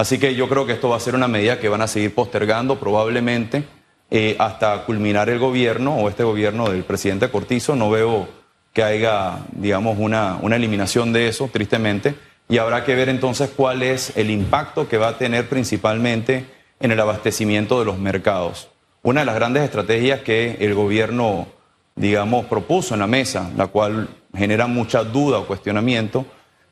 Así 0.00 0.18
que 0.18 0.34
yo 0.34 0.48
creo 0.48 0.64
que 0.64 0.72
esto 0.72 0.88
va 0.88 0.96
a 0.96 1.00
ser 1.00 1.14
una 1.14 1.28
medida 1.28 1.60
que 1.60 1.68
van 1.68 1.82
a 1.82 1.86
seguir 1.86 2.14
postergando 2.14 2.80
probablemente 2.80 3.64
eh, 4.10 4.34
hasta 4.38 4.86
culminar 4.86 5.28
el 5.28 5.38
gobierno 5.38 5.94
o 5.94 6.08
este 6.08 6.24
gobierno 6.24 6.70
del 6.70 6.84
presidente 6.84 7.28
Cortizo. 7.28 7.76
No 7.76 7.90
veo 7.90 8.26
que 8.72 8.82
haya, 8.82 9.40
digamos, 9.52 9.98
una, 9.98 10.38
una 10.40 10.56
eliminación 10.56 11.12
de 11.12 11.28
eso, 11.28 11.50
tristemente, 11.52 12.14
y 12.48 12.56
habrá 12.56 12.82
que 12.82 12.94
ver 12.94 13.10
entonces 13.10 13.50
cuál 13.54 13.82
es 13.82 14.16
el 14.16 14.30
impacto 14.30 14.88
que 14.88 14.96
va 14.96 15.08
a 15.08 15.18
tener 15.18 15.50
principalmente 15.50 16.46
en 16.80 16.92
el 16.92 17.00
abastecimiento 17.00 17.78
de 17.78 17.84
los 17.84 17.98
mercados. 17.98 18.70
Una 19.02 19.20
de 19.20 19.26
las 19.26 19.34
grandes 19.34 19.64
estrategias 19.64 20.20
que 20.20 20.56
el 20.60 20.72
gobierno, 20.72 21.46
digamos, 21.94 22.46
propuso 22.46 22.94
en 22.94 23.00
la 23.00 23.06
mesa, 23.06 23.50
la 23.54 23.66
cual 23.66 24.08
genera 24.34 24.66
mucha 24.66 25.04
duda 25.04 25.40
o 25.40 25.46
cuestionamiento 25.46 26.24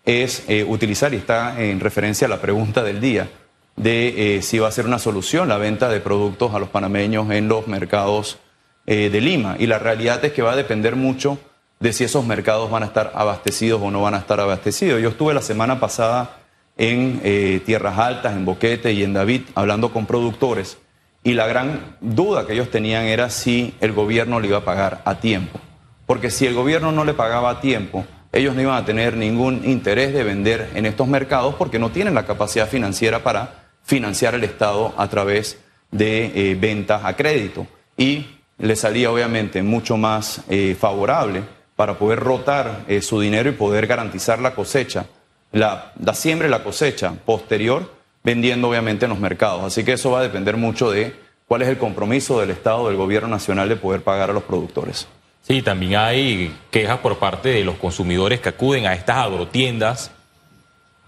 es 0.09 0.45
eh, 0.49 0.65
utilizar, 0.65 1.13
y 1.13 1.19
está 1.19 1.63
en 1.63 1.81
referencia 1.81 2.27
a 2.27 2.31
la 2.31 2.41
pregunta 2.41 2.83
del 2.83 2.99
día, 2.99 3.29
de 3.77 4.37
eh, 4.37 4.43
si 4.43 4.59
va 4.59 4.67
a 4.67 4.73
ser 4.73 4.87
una 4.87 4.99
solución 4.99 5.49
la 5.49 5.59
venta 5.59 5.91
de 5.91 6.01
productos 6.01 6.55
a 6.55 6.59
los 6.59 6.71
panameños 6.71 7.31
en 7.31 7.47
los 7.47 7.69
mercados 7.69 8.39
eh, 8.87 9.11
de 9.11 9.21
Lima. 9.21 9.57
Y 9.59 9.67
la 9.67 9.79
realidad 9.79 10.25
es 10.25 10.33
que 10.33 10.41
va 10.41 10.53
a 10.53 10.57
depender 10.57 10.97
mucho 10.97 11.39
de 11.79 11.93
si 11.93 12.05
esos 12.05 12.27
mercados 12.27 12.71
van 12.71 12.85
a 12.85 12.87
estar 12.87 13.13
abastecidos 13.15 13.83
o 13.83 13.91
no 13.91 14.01
van 14.01 14.15
a 14.15 14.19
estar 14.19 14.41
abastecidos. 14.41 15.01
Yo 15.03 15.11
estuve 15.11 15.35
la 15.35 15.43
semana 15.43 15.79
pasada 15.79 16.39
en 16.79 17.21
Tierras 17.65 17.99
Altas, 17.99 18.35
en 18.35 18.45
Boquete 18.45 18.93
y 18.93 19.05
en 19.05 19.13
David, 19.13 19.43
hablando 19.55 19.93
con 19.93 20.07
productores, 20.07 20.79
y 21.23 21.35
la 21.35 21.47
gran 21.47 21.97
duda 22.01 22.47
que 22.47 22.55
ellos 22.55 22.71
tenían 22.71 23.05
era 23.05 23.31
si 23.31 23.75
el 23.81 23.93
gobierno 23.93 24.41
le 24.41 24.49
iba 24.49 24.59
a 24.59 24.65
pagar 24.65 25.03
a 25.05 25.21
tiempo 25.21 25.61
porque 26.09 26.31
si 26.31 26.47
el 26.47 26.55
gobierno 26.55 26.91
no 26.91 27.05
le 27.05 27.13
pagaba 27.13 27.51
a 27.51 27.61
tiempo, 27.61 28.07
ellos 28.33 28.55
no 28.55 28.63
iban 28.63 28.77
a 28.77 28.85
tener 28.85 29.17
ningún 29.17 29.63
interés 29.65 30.13
de 30.13 30.23
vender 30.23 30.71
en 30.75 30.87
estos 30.87 31.09
mercados 31.09 31.55
porque 31.55 31.79
no 31.79 31.91
tienen 31.91 32.15
la 32.15 32.27
capacidad 32.27 32.69
financiera 32.69 33.23
para 33.23 33.69
financiar 33.85 34.35
el 34.35 34.45
Estado 34.45 34.93
a 34.99 35.09
través 35.09 35.59
de 35.91 36.27
eh, 36.35 36.55
ventas 36.55 37.05
a 37.05 37.17
crédito. 37.17 37.67
Y 37.97 38.27
le 38.59 38.77
salía 38.77 39.11
obviamente 39.11 39.63
mucho 39.63 39.97
más 39.97 40.43
eh, 40.49 40.77
favorable 40.79 41.43
para 41.75 41.99
poder 41.99 42.21
rotar 42.21 42.85
eh, 42.89 43.01
su 43.01 43.21
dinero 43.21 43.49
y 43.49 43.53
poder 43.53 43.87
garantizar 43.87 44.41
la 44.41 44.55
cosecha, 44.55 45.07
la, 45.53 45.93
la 45.99 46.15
siembra 46.15 46.49
y 46.49 46.51
la 46.51 46.63
cosecha 46.63 47.15
posterior, 47.25 47.95
vendiendo 48.23 48.69
obviamente 48.69 49.07
en 49.07 49.11
los 49.11 49.21
mercados. 49.21 49.65
Así 49.65 49.85
que 49.85 49.93
eso 49.93 50.11
va 50.11 50.21
a 50.21 50.23
depender 50.23 50.57
mucho 50.57 50.91
de 50.91 51.15
cuál 51.47 51.63
es 51.63 51.69
el 51.69 51.79
compromiso 51.79 52.41
del 52.41 52.51
Estado, 52.51 52.89
del 52.89 52.97
Gobierno 52.97 53.29
Nacional 53.29 53.69
de 53.71 53.77
poder 53.77 54.03
pagar 54.03 54.29
a 54.29 54.35
los 54.35 54.43
productores. 54.43 55.09
Sí, 55.43 55.63
también 55.63 55.97
hay 55.97 56.55
quejas 56.71 56.99
por 56.99 57.19
parte 57.19 57.49
de 57.49 57.65
los 57.65 57.77
consumidores 57.77 58.41
que 58.41 58.51
acuden 58.51 58.87
a 58.87 58.93
estas 58.93 59.17
agrotiendas. 59.17 60.11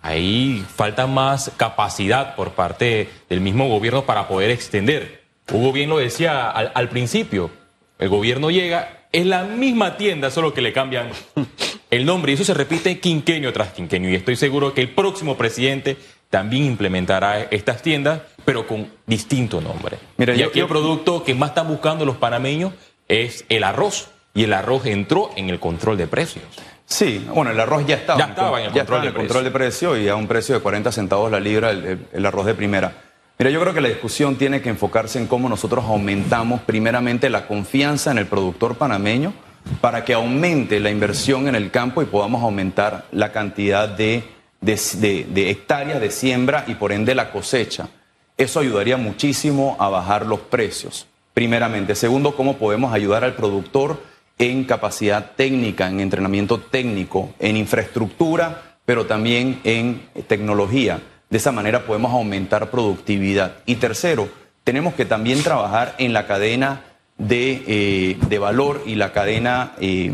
Ahí 0.02 0.64
falta 0.74 1.06
más 1.06 1.52
capacidad 1.58 2.34
por 2.34 2.52
parte 2.52 3.10
del 3.28 3.40
mismo 3.40 3.68
gobierno 3.68 4.06
para 4.06 4.28
poder 4.28 4.50
extender. 4.50 5.24
Hugo 5.52 5.72
bien 5.72 5.90
lo 5.90 5.98
decía 5.98 6.48
al, 6.48 6.88
principio, 6.88 7.50
el 7.98 8.08
gobierno 8.08 8.50
llega, 8.50 9.08
es 9.12 9.26
la 9.26 9.42
misma 9.42 9.96
tienda, 9.96 10.30
solo 10.30 10.54
que 10.54 10.62
le 10.62 10.72
cambian 10.72 11.10
el 11.90 12.06
nombre 12.06 12.32
y 12.32 12.34
eso 12.36 12.44
se 12.44 12.54
repite 12.54 12.98
quinquenio 13.00 13.52
tras 13.52 13.72
quinquenio 13.72 14.10
y 14.10 14.14
estoy 14.14 14.36
seguro 14.36 14.72
que 14.72 14.80
el 14.80 14.90
próximo 14.90 15.36
presidente 15.36 15.96
también 16.30 16.64
implementará 16.64 17.42
estas 17.50 17.82
tiendas, 17.82 18.22
pero 18.44 18.66
con 18.66 18.90
distinto 19.06 19.60
nombre. 19.60 19.98
Mira, 20.16 20.34
y 20.34 20.42
aquí 20.42 20.60
el 20.60 20.66
producto 20.66 21.24
que 21.24 21.34
más 21.34 21.50
están 21.50 21.68
buscando 21.68 22.06
los 22.06 22.16
panameños 22.16 22.72
es 23.08 23.44
el 23.48 23.64
arroz 23.64 24.08
y 24.34 24.44
el 24.44 24.52
arroz 24.52 24.86
entró 24.86 25.30
en 25.36 25.50
el 25.50 25.58
control 25.58 25.96
de 25.96 26.06
precios. 26.06 26.44
Sí, 26.86 27.24
bueno, 27.32 27.52
el 27.52 27.60
arroz 27.60 27.86
ya 27.86 27.94
estaba, 27.94 28.18
ya 28.18 28.26
estaba 28.26 28.60
en 28.60 28.66
el, 28.66 28.72
control, 28.72 29.02
de 29.02 29.12
control 29.12 29.44
de 29.44 29.50
precio 29.52 29.96
y 29.96 30.08
a 30.08 30.16
un 30.16 30.26
precio 30.26 30.56
de 30.56 30.60
40 30.60 30.90
centavos 30.90 31.30
la 31.30 31.38
libra 31.38 31.70
el, 31.70 32.26
arroz 32.26 32.46
de 32.46 32.54
primera. 32.54 32.92
Mira, 33.38 33.50
yo 33.50 33.60
creo 33.60 33.72
que 33.72 33.80
la 33.80 33.88
discusión 33.88 34.36
tiene 34.36 34.60
que 34.60 34.70
enfocarse 34.70 35.18
en 35.18 35.28
cómo 35.28 35.48
nosotros 35.48 35.84
aumentamos 35.84 36.60
primeramente 36.62 37.30
la 37.30 37.46
confianza 37.46 38.10
en 38.10 38.18
el 38.18 38.26
productor 38.26 38.76
panameño 38.76 39.32
para 39.80 40.04
que 40.04 40.14
aumente 40.14 40.80
la 40.80 40.90
inversión 40.90 41.46
en 41.46 41.54
el 41.54 41.70
campo 41.70 42.02
y 42.02 42.06
podamos 42.06 42.42
aumentar 42.42 43.06
la 43.12 43.30
cantidad 43.30 43.88
de, 43.88 44.24
de 44.60 45.50
hectáreas 45.50 46.00
de 46.00 46.10
siembra 46.10 46.64
y 46.66 46.74
por 46.74 46.90
ende 46.90 47.14
la 47.14 47.30
cosecha. 47.30 47.88
Eso 48.36 48.58
ayudaría 48.58 48.96
muchísimo 48.96 49.76
a 49.78 49.88
bajar 49.90 50.26
los 50.26 50.40
precios, 50.40 51.06
primeramente. 51.34 51.94
Segundo, 51.94 52.34
cómo 52.34 52.56
podemos 52.56 52.92
ayudar 52.92 53.22
al 53.22 53.34
productor 53.34 54.09
en 54.40 54.64
capacidad 54.64 55.32
técnica, 55.36 55.88
en 55.88 56.00
entrenamiento 56.00 56.58
técnico, 56.58 57.34
en 57.38 57.58
infraestructura, 57.58 58.78
pero 58.86 59.04
también 59.04 59.60
en 59.64 60.08
tecnología. 60.26 60.98
De 61.28 61.36
esa 61.36 61.52
manera 61.52 61.84
podemos 61.84 62.10
aumentar 62.12 62.70
productividad. 62.70 63.56
Y 63.66 63.76
tercero, 63.76 64.30
tenemos 64.64 64.94
que 64.94 65.04
también 65.04 65.42
trabajar 65.42 65.94
en 65.98 66.14
la 66.14 66.26
cadena 66.26 66.84
de, 67.18 68.16
eh, 68.30 68.38
valor 68.38 68.82
y 68.86 68.94
la 68.94 69.12
cadena, 69.12 69.74
eh, 69.78 70.10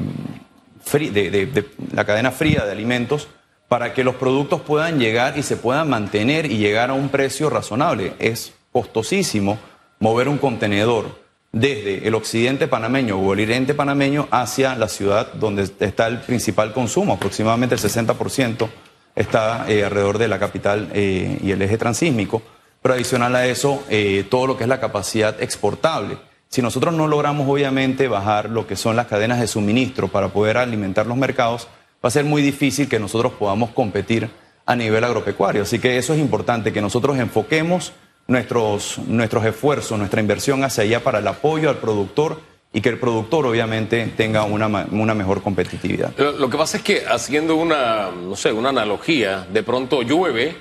de, 0.93 1.65
la 1.95 2.05
cadena 2.05 2.33
fría 2.33 2.65
de 2.65 2.73
alimentos 2.73 3.29
para 3.69 3.95
que 3.95 4.03
los 4.03 4.17
productos 4.17 4.61
puedan 4.61 4.99
llegar 4.99 5.39
y 5.39 5.45
se 5.45 5.57
puedan 5.57 5.89
mantener 5.89 6.51
y 6.51 6.57
llegar 6.57 6.91
a 6.91 6.95
un 6.95 7.11
precio 7.11 7.49
razonable. 7.49 8.15
Es 8.19 8.55
costosísimo 8.73 9.57
mover 10.01 10.29
un 10.29 10.39
contenedor 10.39 11.26
desde 11.61 12.07
el 12.07 12.15
occidente 12.15 12.69
panameño 12.69 13.19
o 13.19 13.33
el 13.33 13.41
oriente 13.41 13.73
panameño 13.73 14.29
hacia 14.31 14.75
la 14.75 14.89
ciudad 14.89 15.33
donde 15.33 15.63
está 15.81 16.07
el 16.07 16.19
principal 16.19 16.75
consumo, 16.75 17.15
aproximadamente 17.15 17.77
el 17.77 17.81
60% 17.81 18.69
está 19.15 19.65
eh, 19.67 19.83
alrededor 19.83 20.19
de 20.19 20.29
la 20.29 20.39
capital 20.39 20.91
eh, 20.93 21.39
y 21.43 21.51
el 21.51 21.63
eje 21.63 21.79
transísmico, 21.79 22.43
pero 22.83 22.95
adicional 22.95 23.35
a 23.35 23.47
eso, 23.47 23.83
eh, 23.89 24.27
todo 24.29 24.47
lo 24.47 24.59
que 24.59 24.65
es 24.65 24.69
la 24.69 24.81
capacidad 24.81 25.43
exportable. 25.43 26.19
Si 26.51 26.61
nosotros 26.61 26.93
no 26.93 27.09
logramos 27.09 27.49
obviamente 27.49 28.07
bajar 28.07 28.51
lo 28.51 28.67
que 28.67 28.77
son 28.77 28.95
las 28.95 29.07
cadenas 29.07 29.41
de 29.41 29.47
suministro 29.47 30.09
para 30.09 30.29
poder 30.29 30.59
alimentar 30.59 31.07
los 31.07 31.17
mercados, 31.17 31.69
va 32.05 32.09
a 32.09 32.11
ser 32.11 32.27
muy 32.27 32.43
difícil 32.43 32.87
que 32.87 33.01
nosotros 33.01 33.33
podamos 33.33 33.71
competir 33.71 34.29
a 34.67 34.77
nivel 34.77 35.03
agropecuario. 35.05 35.63
Así 35.63 35.79
que 35.79 35.97
eso 35.97 36.13
es 36.13 36.21
importante, 36.21 36.75
que 36.75 36.83
nosotros 36.83 37.17
enfoquemos 37.19 37.95
nuestros, 38.29 38.99
nuestros 39.07 39.45
esfuerzos, 39.45 39.99
nuestra 39.99 40.21
inversión 40.21 40.65
hacia 40.65 40.85
allá 40.85 41.03
para 41.03 41.19
el 41.19 41.29
apoyo 41.29 41.71
al 41.71 41.77
productor 41.79 42.41
y 42.73 42.81
que 42.81 42.89
el 42.89 42.99
productor 42.99 43.47
obviamente 43.47 44.13
tenga 44.17 44.45
una, 44.45 44.67
una 44.91 45.15
mejor 45.15 45.43
competitividad. 45.43 46.17
Lo, 46.19 46.51
que 46.51 46.59
pasa 46.59 46.77
es 46.77 46.83
que 46.83 47.07
haciendo 47.07 47.57
una, 47.57 48.11
no 48.11 48.37
sé, 48.37 48.53
una 48.53 48.71
analogía, 48.71 49.47
de 49.51 49.63
pronto 49.63 50.03
llueve 50.03 50.55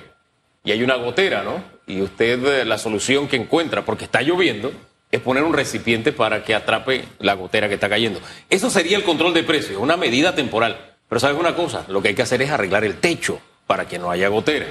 y 0.64 0.70
hay 0.70 0.82
una 0.82 0.96
gotera, 0.96 1.42
¿no? 1.42 1.62
Y 1.86 2.00
usted 2.00 2.44
eh, 2.44 2.64
la 2.64 2.78
solución 2.78 3.28
que 3.28 3.36
encuentra, 3.36 3.84
porque 3.84 4.04
está 4.04 4.22
lloviendo, 4.22 4.72
es 5.10 5.20
poner 5.20 5.44
un 5.44 5.52
recipiente 5.52 6.12
para 6.12 6.42
que 6.42 6.54
atrape 6.54 7.04
la 7.20 7.34
gotera 7.34 7.68
que 7.68 7.74
está 7.74 7.88
cayendo. 7.88 8.20
Eso 8.50 8.70
sería 8.70 8.96
el 8.96 9.04
control 9.04 9.34
de 9.34 9.44
precios, 9.44 9.80
una 9.80 9.96
medida 9.96 10.34
temporal. 10.34 10.94
Pero 11.08 11.20
sabes 11.20 11.38
una 11.38 11.54
cosa, 11.54 11.84
lo 11.88 12.02
que 12.02 12.08
hay 12.08 12.14
que 12.14 12.22
hacer 12.22 12.42
es 12.42 12.50
arreglar 12.50 12.84
el 12.84 12.96
techo 12.96 13.38
para 13.66 13.86
que 13.86 13.98
no 13.98 14.10
haya 14.10 14.28
gotera. 14.28 14.66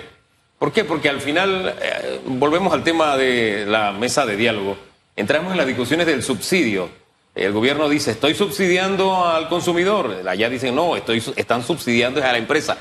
¿Por 0.59 0.71
qué? 0.71 0.83
Porque 0.85 1.09
al 1.09 1.19
final, 1.19 1.75
eh, 1.81 2.21
volvemos 2.25 2.73
al 2.73 2.83
tema 2.83 3.17
de 3.17 3.65
la 3.65 3.91
mesa 3.91 4.25
de 4.25 4.37
diálogo, 4.37 4.77
entramos 5.15 5.51
en 5.51 5.57
las 5.57 5.67
discusiones 5.67 6.07
del 6.07 6.23
subsidio. 6.23 6.89
El 7.35 7.51
gobierno 7.51 7.89
dice, 7.89 8.11
estoy 8.11 8.33
subsidiando 8.33 9.25
al 9.25 9.49
consumidor. 9.49 10.23
Allá 10.27 10.49
dicen, 10.49 10.73
no, 10.73 10.95
estoy, 10.95 11.21
están 11.35 11.63
subsidiando 11.63 12.23
a 12.23 12.31
la 12.31 12.37
empresa. 12.37 12.77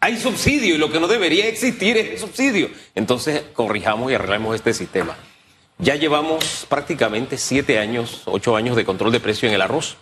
Hay 0.00 0.18
subsidio 0.18 0.74
y 0.74 0.78
lo 0.78 0.92
que 0.92 1.00
no 1.00 1.08
debería 1.08 1.46
existir 1.48 1.96
es 1.96 2.10
el 2.10 2.18
subsidio. 2.18 2.68
Entonces, 2.94 3.42
corrijamos 3.54 4.12
y 4.12 4.14
arreglamos 4.14 4.54
este 4.54 4.74
sistema. 4.74 5.16
Ya 5.78 5.94
llevamos 5.94 6.66
prácticamente 6.68 7.38
siete 7.38 7.78
años, 7.78 8.22
ocho 8.26 8.56
años 8.56 8.76
de 8.76 8.84
control 8.84 9.12
de 9.12 9.20
precio 9.20 9.48
en 9.48 9.54
el 9.54 9.62
arroz 9.62 9.96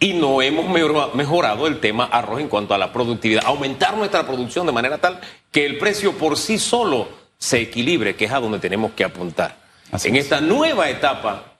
y 0.00 0.14
no 0.14 0.40
hemos 0.42 0.68
mejorado 1.14 1.66
el 1.66 1.80
tema 1.80 2.04
arroz 2.04 2.40
en 2.40 2.48
cuanto 2.48 2.74
a 2.74 2.78
la 2.78 2.92
productividad. 2.92 3.44
Aumentar 3.44 3.96
nuestra 3.96 4.26
producción 4.26 4.66
de 4.66 4.72
manera 4.72 4.98
tal 4.98 5.20
que 5.50 5.66
el 5.66 5.78
precio 5.78 6.12
por 6.12 6.36
sí 6.36 6.58
solo 6.58 7.08
se 7.36 7.60
equilibre, 7.60 8.14
que 8.14 8.26
es 8.26 8.32
a 8.32 8.40
donde 8.40 8.58
tenemos 8.58 8.92
que 8.92 9.04
apuntar. 9.04 9.56
en 10.04 10.16
esta 10.16 10.40
nueva 10.40 10.88
etapa 10.90 11.54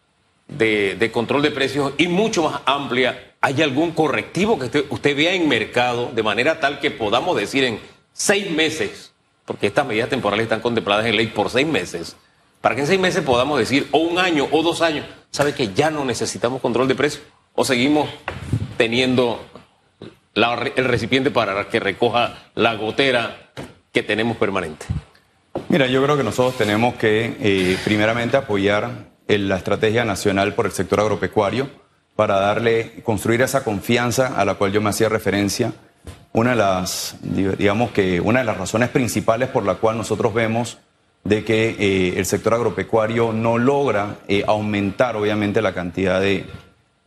de, 0.47 1.11
control 1.13 1.43
de 1.43 1.51
precios 1.51 1.93
y 1.99 2.07
mucho 2.07 2.45
más 2.45 2.61
amplia, 2.65 3.35
¿hay 3.41 3.61
algún 3.63 3.91
correctivo 3.93 4.59
que 4.59 4.67
usted, 4.67 4.85
usted 4.89 5.17
vea 5.17 5.35
en 5.35 5.49
mercado 5.49 6.11
de 6.15 6.23
manera 6.23 6.61
tal 6.61 6.79
que 6.79 6.91
podamos 6.91 7.37
decir 7.37 7.65
en 7.65 7.81
seis 8.13 8.51
meses, 8.51 9.13
porque 9.45 9.67
estas 9.67 9.87
medidas 9.87 10.09
temporales 10.09 10.45
están 10.45 10.61
contempladas 10.61 11.07
en 11.07 11.17
ley 11.17 11.27
por 11.27 11.51
seis 11.51 11.67
meses, 11.67 12.17
para 12.61 12.75
que 12.75 12.83
en 12.83 12.87
seis 12.87 13.01
meses 13.01 13.23
podamos 13.23 13.59
decir, 13.59 13.89
o 13.93 13.99
un 13.99 14.19
año 14.19 14.49
o 14.51 14.63
dos 14.63 14.83
años, 14.83 15.07
¿sabe 15.31 15.55
que 15.55 15.73
ya 15.75 15.91
no 15.91 16.05
necesitamos 16.05 16.61
control 16.61 16.89
de 16.89 16.95
precios? 16.95 17.23
O 17.61 17.65
seguimos 17.65 18.09
teniendo 18.77 19.45
el 20.37 20.85
recipiente 20.85 21.33
para 21.33 21.69
que 21.69 21.81
recoja 21.81 22.51
la 22.55 22.77
gotera 22.77 23.51
que 23.93 24.05
tenemos 24.05 24.37
permanente? 24.37 24.87
Mira, 25.69 25.89
yo 25.89 26.01
creo 26.05 26.17
que 26.17 26.23
nosotros 26.23 26.57
tenemos 26.57 26.95
que 26.95 27.37
eh, 27.41 27.77
primeramente 27.85 28.37
apoyar 28.37 29.09
la 29.27 29.57
estrategia 29.57 30.05
nacional 30.05 30.55
por 30.55 30.67
el 30.67 30.73
sector 30.73 31.01
agropecuario 31.01 31.69
para 32.15 32.39
darle, 32.39 33.03
construir 33.03 33.43
esa 33.43 33.65
confianza 33.65 34.41
a 34.41 34.45
la 34.45 34.55
cual 34.55 34.71
yo 34.71 34.81
me 34.81 34.91
hacía 34.91 35.09
referencia. 35.09 35.73
Una 36.33 36.51
de 36.51 36.57
las, 36.57 37.17
digamos 37.23 37.91
que 37.91 38.21
una 38.21 38.39
de 38.39 38.45
las 38.45 38.57
razones 38.57 38.89
principales 38.91 39.49
por 39.49 39.65
la 39.65 39.75
cual 39.75 39.97
nosotros 39.97 40.33
vemos 40.33 40.79
de 41.25 41.45
que 41.45 41.71
eh, 41.71 42.19
el 42.19 42.25
sector 42.25 42.55
agropecuario 42.55 43.33
no 43.33 43.59
logra 43.59 44.19
eh, 44.29 44.45
aumentar 44.47 45.17
obviamente 45.17 45.61
la 45.61 45.75
cantidad 45.75 46.21
de, 46.21 46.47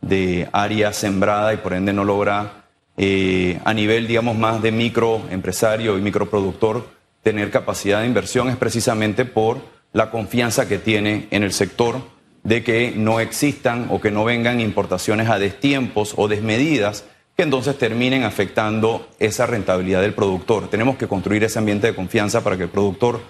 de 0.02 0.48
área 0.52 0.92
sembrada 0.92 1.54
y 1.54 1.56
por 1.56 1.72
ende 1.72 1.92
no 1.92 2.04
logra 2.04 2.64
eh, 2.96 3.58
a 3.64 3.72
nivel, 3.72 4.06
digamos, 4.06 4.36
más 4.36 4.60
de 4.60 4.70
microempresario 4.70 5.96
y 5.96 6.02
microproductor 6.02 6.86
tener 7.22 7.50
capacidad 7.50 8.00
de 8.00 8.06
inversión 8.06 8.48
es 8.48 8.56
precisamente 8.56 9.24
por 9.24 9.58
la 9.92 10.10
confianza 10.10 10.68
que 10.68 10.78
tiene 10.78 11.28
en 11.30 11.42
el 11.42 11.52
sector 11.52 12.02
de 12.42 12.64
que 12.64 12.92
no 12.94 13.20
existan 13.20 13.86
o 13.90 14.00
que 14.00 14.10
no 14.10 14.24
vengan 14.24 14.60
importaciones 14.60 15.30
a 15.30 15.38
destiempos 15.38 16.14
o 16.16 16.28
desmedidas 16.28 17.04
que 17.36 17.44
entonces 17.44 17.78
terminen 17.78 18.24
afectando 18.24 19.08
esa 19.18 19.46
rentabilidad 19.46 20.02
del 20.02 20.12
productor. 20.12 20.68
Tenemos 20.68 20.96
que 20.96 21.08
construir 21.08 21.44
ese 21.44 21.58
ambiente 21.58 21.86
de 21.86 21.94
confianza 21.94 22.42
para 22.42 22.56
que 22.56 22.64
el 22.64 22.68
productor 22.68 23.20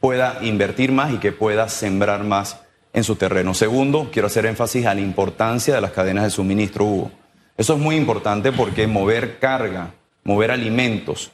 pueda 0.00 0.38
invertir 0.42 0.92
más 0.92 1.12
y 1.12 1.18
que 1.18 1.32
pueda 1.32 1.68
sembrar 1.68 2.24
más 2.24 2.60
en 2.96 3.04
su 3.04 3.14
terreno. 3.16 3.52
Segundo, 3.52 4.08
quiero 4.10 4.26
hacer 4.26 4.46
énfasis 4.46 4.86
a 4.86 4.94
la 4.94 5.02
importancia 5.02 5.74
de 5.74 5.82
las 5.82 5.90
cadenas 5.90 6.24
de 6.24 6.30
suministro, 6.30 6.86
Hugo. 6.86 7.10
Eso 7.58 7.74
es 7.74 7.78
muy 7.78 7.94
importante 7.94 8.52
porque 8.52 8.86
mover 8.86 9.38
carga, 9.38 9.90
mover 10.24 10.50
alimentos 10.50 11.30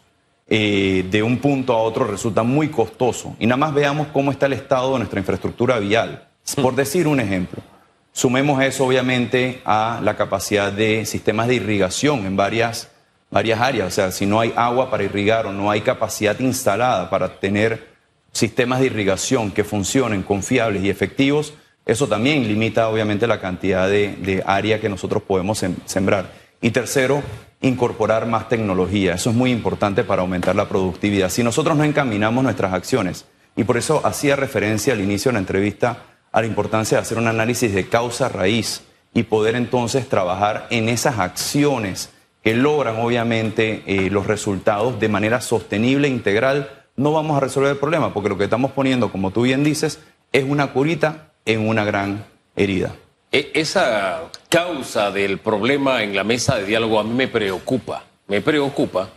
eh, 0.48 1.07
de 1.09 1.22
un 1.22 1.38
punto 1.38 1.72
a 1.72 1.79
otro 1.79 2.05
resulta 2.05 2.42
muy 2.42 2.68
costoso. 2.68 3.37
Y 3.38 3.46
nada 3.46 3.59
más 3.59 3.75
veamos 3.75 4.09
cómo 4.09 4.33
está 4.33 4.46
el 4.46 4.55
estado 4.55 4.94
de 4.94 4.98
nuestra 4.98 5.20
infraestructura 5.20 5.79
vial. 5.79 6.27
Por 6.61 6.75
decir 6.75 7.07
un 7.07 7.20
ejemplo, 7.20 7.62
sumemos 8.11 8.61
eso 8.61 8.85
obviamente 8.85 9.62
a 9.64 10.01
la 10.03 10.16
capacidad 10.16 10.72
de 10.72 11.07
sistemas 11.07 11.46
de 11.46 11.55
irrigación 11.55 12.27
en 12.27 12.35
varias, 12.35 12.90
varias 13.31 13.61
áreas. 13.61 13.87
O 13.87 13.90
sea, 13.92 14.11
si 14.11 14.27
no 14.27 14.40
hay 14.40 14.53
agua 14.57 14.90
para 14.90 15.05
irrigar 15.05 15.46
o 15.46 15.53
no 15.53 15.70
hay 15.70 15.83
capacidad 15.83 16.37
instalada 16.40 17.09
para 17.09 17.38
tener 17.38 17.91
sistemas 18.32 18.80
de 18.80 18.86
irrigación 18.86 19.50
que 19.50 19.64
funcionen 19.64 20.22
confiables 20.22 20.82
y 20.82 20.90
efectivos, 20.90 21.54
eso 21.84 22.08
también 22.08 22.46
limita 22.46 22.88
obviamente 22.88 23.26
la 23.26 23.40
cantidad 23.40 23.88
de, 23.88 24.42
área 24.46 24.80
que 24.80 24.88
nosotros 24.88 25.22
podemos 25.22 25.64
sembrar. 25.84 26.32
Y 26.60 26.70
tercero, 26.70 27.22
incorporar 27.60 28.26
más 28.26 28.48
tecnología. 28.48 29.14
Eso 29.14 29.30
es 29.30 29.36
muy 29.36 29.50
importante 29.50 30.04
para 30.04 30.22
aumentar 30.22 30.54
la 30.54 30.68
productividad. 30.68 31.28
Si 31.28 31.42
nosotros 31.42 31.76
no 31.76 31.84
encaminamos 31.84 32.44
nuestras 32.44 32.72
acciones, 32.72 33.26
y 33.56 33.64
por 33.64 33.76
eso 33.76 34.00
hacía 34.04 34.36
referencia 34.36 34.92
al 34.92 35.00
inicio 35.00 35.30
de 35.30 35.34
la 35.34 35.40
entrevista 35.40 36.04
a 36.30 36.40
la 36.40 36.46
importancia 36.46 36.96
de 36.96 37.02
hacer 37.02 37.18
un 37.18 37.28
análisis 37.28 37.74
de 37.74 37.88
causa 37.88 38.28
raíz 38.28 38.82
y 39.12 39.24
poder 39.24 39.54
entonces 39.54 40.08
trabajar 40.08 40.66
en 40.70 40.88
esas 40.88 41.18
acciones 41.18 42.10
que 42.42 42.54
logran 42.54 42.96
obviamente 42.96 43.82
eh, 43.86 44.10
los 44.10 44.26
resultados 44.26 44.98
de 44.98 45.08
manera 45.08 45.40
sostenible 45.40 46.08
e 46.08 46.10
integral 46.10 46.81
no 46.96 47.12
vamos 47.12 47.37
a 47.37 47.40
resolver 47.40 47.70
el 47.70 47.78
problema, 47.78 48.12
porque 48.12 48.28
lo 48.28 48.38
que 48.38 48.44
estamos 48.44 48.72
poniendo, 48.72 49.11
como 49.11 49.31
tú 49.31 49.42
bien 49.42 49.64
dices, 49.64 50.00
es 50.33 50.44
una 50.44 50.72
curita 50.72 51.33
en 51.44 51.68
una 51.68 51.85
gran 51.85 52.24
herida. 52.57 52.94
E, 53.31 53.50
esa 53.55 54.31
causa 54.48 55.11
del 55.11 55.38
problema 55.38 56.02
en 56.02 56.14
la 56.14 56.24
mesa 56.24 56.57
de 56.57 56.66
diálogo 56.66 57.00
a 57.00 57.05
mí 57.05 57.14
me 57.14 57.28
preocupa, 57.28 58.05
me 58.28 58.40
preocupa 58.40 59.09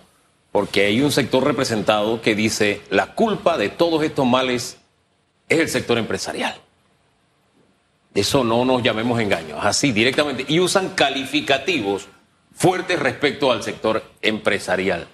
porque 0.52 0.86
hay 0.86 1.02
un 1.02 1.12
sector 1.12 1.44
representado 1.44 2.22
que 2.22 2.34
dice 2.34 2.82
la 2.90 3.08
culpa 3.08 3.58
de 3.58 3.68
todos 3.68 4.04
estos 4.04 4.26
males 4.26 4.78
es 5.50 5.60
el 5.60 5.70
sector 5.70 5.98
empresarial. 5.98 6.56
Eso 8.14 8.46
no 8.46 8.64
nos 8.64 8.82
llamemos 8.82 9.20
engaños, 9.20 9.60
así 9.62 9.92
directamente. 9.92 10.46
Y 10.48 10.62
usan 10.62 10.92
calificativos 10.96 12.08
fuertes 12.54 12.98
respecto 12.98 13.52
al 13.52 13.64
sector 13.64 14.02
empresarial. 14.22 15.08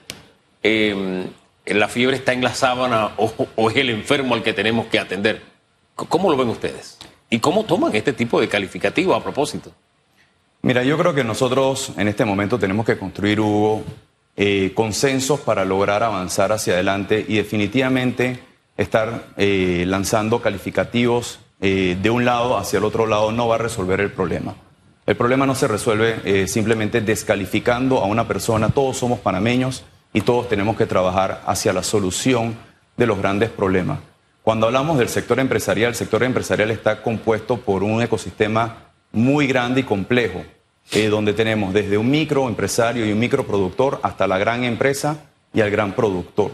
Eh, 0.61 1.25
la 1.65 1.87
fiebre 1.87 2.17
está 2.17 2.33
en 2.33 2.43
la 2.43 2.53
sábana 2.53 3.11
o, 3.17 3.69
es 3.69 3.77
el 3.77 3.89
enfermo 3.89 4.35
al 4.35 4.43
que 4.43 4.53
tenemos 4.53 4.87
que 4.87 4.99
atender. 4.99 5.41
¿Cómo 5.95 6.31
lo 6.31 6.37
ven 6.37 6.49
ustedes? 6.49 6.97
¿Y 7.29 7.39
cómo 7.39 7.63
toman 7.63 7.95
este 7.95 8.13
tipo 8.13 8.41
de 8.41 8.47
calificativo 8.47 9.13
a 9.13 9.23
propósito? 9.23 9.71
Mira, 10.63 10.83
yo 10.83 10.97
creo 10.97 11.13
que 11.13 11.23
nosotros 11.23 11.93
en 11.97 12.07
este 12.07 12.25
momento 12.25 12.59
tenemos 12.59 12.85
que 12.85 12.97
construir, 12.97 13.39
Hugo, 13.39 13.83
eh, 14.35 14.71
consensos 14.73 15.39
para 15.39 15.65
lograr 15.65 16.03
avanzar 16.03 16.51
hacia 16.51 16.73
adelante 16.73 17.25
y 17.27 17.35
definitivamente 17.35 18.39
estar 18.77 19.27
eh, 19.37 19.83
lanzando 19.87 20.41
calificativos 20.41 21.39
eh, 21.59 21.97
de 22.01 22.09
un 22.09 22.25
lado 22.25 22.57
hacia 22.57 22.77
el 22.77 22.85
otro 22.85 23.05
lado 23.05 23.31
no 23.31 23.47
va 23.47 23.55
a 23.55 23.59
resolver 23.59 23.99
el 24.01 24.11
problema. 24.11 24.55
El 25.05 25.15
problema 25.15 25.45
no 25.45 25.55
se 25.55 25.67
resuelve 25.67 26.47
simplemente 26.47 27.01
descalificando 27.01 27.99
a 27.99 28.05
una 28.05 28.27
persona. 28.27 28.69
Todos 28.69 28.97
somos 28.97 29.19
panameños 29.19 29.83
y 30.13 30.21
todos 30.21 30.49
tenemos 30.49 30.77
que 30.77 30.85
trabajar 30.85 31.41
hacia 31.45 31.73
la 31.73 31.83
solución 31.83 32.55
de 32.97 33.07
los 33.07 33.17
grandes 33.17 33.49
problemas. 33.49 33.99
Cuando 34.43 34.65
hablamos 34.67 34.97
del 34.97 35.09
sector 35.09 35.39
empresarial, 35.39 35.89
el 35.89 35.95
sector 35.95 36.23
empresarial 36.23 36.71
está 36.71 37.01
compuesto 37.03 37.57
por 37.57 37.83
un 37.83 38.01
ecosistema 38.01 38.91
muy 39.11 39.47
grande 39.47 39.81
y 39.81 39.83
complejo, 39.83 40.43
eh, 40.91 41.07
donde 41.07 41.33
tenemos 41.33 41.73
desde 41.73 41.97
un 41.97 42.09
microempresario 42.09 43.05
y 43.05 43.11
un 43.11 43.19
microproductor 43.19 43.99
hasta 44.03 44.27
la 44.27 44.37
gran 44.37 44.63
empresa 44.63 45.17
y 45.53 45.61
al 45.61 45.69
gran 45.69 45.93
productor. 45.93 46.51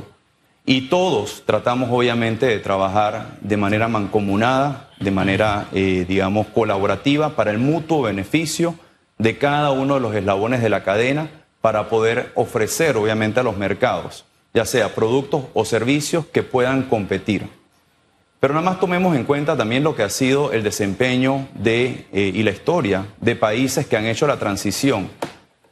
Y 0.66 0.90
todos 0.90 1.44
tratamos 1.46 1.90
obviamente 1.92 2.46
de 2.46 2.60
trabajar 2.60 3.38
de 3.40 3.56
manera 3.56 3.88
mancomunada, 3.88 4.90
de 5.00 5.12
manera, 5.12 5.70
eh, 5.72 6.06
digamos, 6.06 6.48
colaborativa 6.48 7.38
para 7.38 7.52
el 7.52 7.58
mutuo 7.58 8.02
beneficio 8.02 8.76
de 9.18 9.38
cada 9.38 9.72
uno 9.72 9.94
de 9.94 10.02
los 10.02 10.14
eslabones 10.14 10.62
de 10.62 10.70
la 10.70 10.84
cadena 10.84 11.30
para 11.68 11.90
poder 11.90 12.32
ofrecer 12.36 12.96
obviamente 12.96 13.42
a 13.42 13.44
los 13.44 13.58
mercados, 13.58 14.24
ya 14.54 14.64
sea 14.64 14.96
productos 14.96 15.44
o 15.54 15.66
servicios 15.66 16.26
que 16.26 16.42
puedan 16.42 16.84
competir. 16.84 17.46
Pero 18.40 18.54
nada 18.54 18.66
más 18.66 18.80
tomemos 18.80 19.18
en 19.18 19.26
cuenta 19.26 19.58
también 19.58 19.84
lo 19.84 19.94
que 19.94 20.04
ha 20.04 20.10
sido 20.10 20.54
el 20.54 20.64
desempeño 20.64 21.50
de, 21.56 22.06
eh, 22.14 22.32
y 22.34 22.42
la 22.44 22.52
historia 22.52 23.08
de 23.20 23.36
países 23.36 23.86
que 23.86 23.98
han 23.98 24.06
hecho 24.06 24.28
la 24.28 24.40
transición 24.40 25.10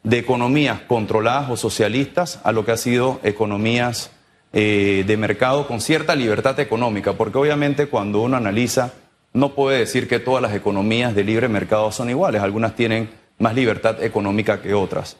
de 0.04 0.18
economías 0.18 0.82
controladas 0.82 1.50
o 1.50 1.56
socialistas 1.56 2.42
a 2.44 2.52
lo 2.52 2.66
que 2.66 2.74
ha 2.74 2.78
sido 2.78 3.22
economías 3.24 4.12
eh, 4.52 5.06
de 5.08 5.16
mercado 5.16 5.66
con 5.66 5.80
cierta 5.80 6.14
libertad 6.14 6.60
económica, 6.60 7.14
porque 7.14 7.38
obviamente 7.38 7.88
cuando 7.88 8.22
uno 8.22 8.36
analiza 8.36 8.92
no 9.32 9.56
puede 9.56 9.80
decir 9.80 10.10
que 10.10 10.20
todas 10.20 10.42
las 10.42 10.54
economías 10.54 11.16
de 11.16 11.24
libre 11.24 11.48
mercado 11.48 11.90
son 11.94 12.10
iguales, 12.10 12.42
algunas 12.42 12.76
tienen 12.76 13.12
más 13.40 13.56
libertad 13.56 14.04
económica 14.04 14.62
que 14.62 14.74
otras. 14.74 15.16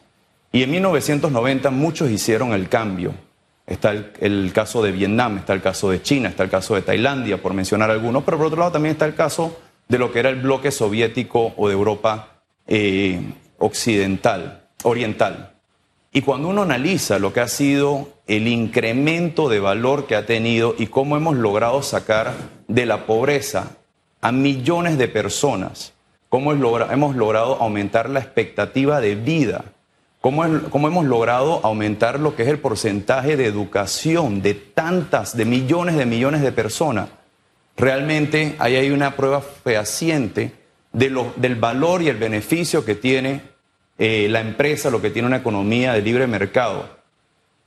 Y 0.52 0.62
en 0.62 0.70
1990 0.70 1.70
muchos 1.70 2.10
hicieron 2.10 2.52
el 2.52 2.68
cambio 2.68 3.14
Está 3.66 3.90
el, 4.20 4.52
caso 4.52 4.80
de 4.80 4.92
Vietnam, 4.92 5.38
está 5.38 5.52
el 5.52 5.60
caso 5.60 5.90
de 5.90 6.00
China, 6.00 6.28
está 6.28 6.44
el 6.44 6.50
caso 6.50 6.76
de 6.76 6.82
Tailandia, 6.82 7.42
por 7.42 7.52
mencionar 7.52 7.90
algunos, 7.90 8.22
pero 8.22 8.36
por 8.36 8.46
otro 8.46 8.60
lado 8.60 8.72
también 8.72 8.92
está 8.92 9.06
el 9.06 9.16
caso 9.16 9.58
de 9.88 9.98
lo 9.98 10.12
que 10.12 10.20
era 10.20 10.28
el 10.28 10.40
bloque 10.40 10.70
soviético 10.70 11.52
o 11.56 11.66
de 11.66 11.74
Europa 11.74 12.42
eh, 12.68 13.20
occidental, 13.58 14.68
oriental. 14.84 15.54
Y 16.12 16.22
cuando 16.22 16.48
uno 16.48 16.62
analiza 16.62 17.18
lo 17.18 17.32
que 17.32 17.40
ha 17.40 17.48
sido 17.48 18.08
el 18.28 18.46
incremento 18.46 19.48
de 19.48 19.58
valor 19.58 20.06
que 20.06 20.14
ha 20.14 20.26
tenido 20.26 20.76
y 20.78 20.86
cómo 20.86 21.16
hemos 21.16 21.36
logrado 21.36 21.82
sacar 21.82 22.34
de 22.68 22.86
la 22.86 23.04
pobreza 23.04 23.76
a 24.20 24.30
millones 24.30 24.96
de 24.96 25.08
personas, 25.08 25.92
cómo 26.28 26.52
hemos 26.52 27.16
logrado 27.16 27.56
aumentar 27.56 28.08
la 28.10 28.20
expectativa 28.20 29.00
de 29.00 29.16
vida, 29.16 29.64
¿Cómo, 30.26 30.44
hemos 30.44 31.04
logrado 31.04 31.60
aumentar 31.62 32.18
lo 32.18 32.34
que 32.34 32.42
es 32.42 32.48
el 32.48 32.58
porcentaje 32.58 33.36
de 33.36 33.46
educación 33.46 34.42
de 34.42 34.54
tantas, 34.54 35.36
de 35.36 35.44
millones 35.44 35.94
de 35.94 36.04
millones 36.04 36.40
de 36.42 36.50
personas? 36.50 37.10
Realmente 37.76 38.56
ahí 38.58 38.74
hay 38.74 38.90
una 38.90 39.14
prueba 39.14 39.40
fehaciente 39.40 40.50
de 40.92 41.14
del 41.36 41.54
valor 41.54 42.02
y 42.02 42.08
el 42.08 42.16
beneficio 42.16 42.84
que 42.84 42.96
tiene 42.96 43.42
eh, 43.98 44.26
la 44.28 44.40
empresa, 44.40 44.90
lo 44.90 45.00
que 45.00 45.10
tiene 45.10 45.28
una 45.28 45.36
economía 45.36 45.92
de 45.92 46.02
libre 46.02 46.26
mercado. 46.26 46.88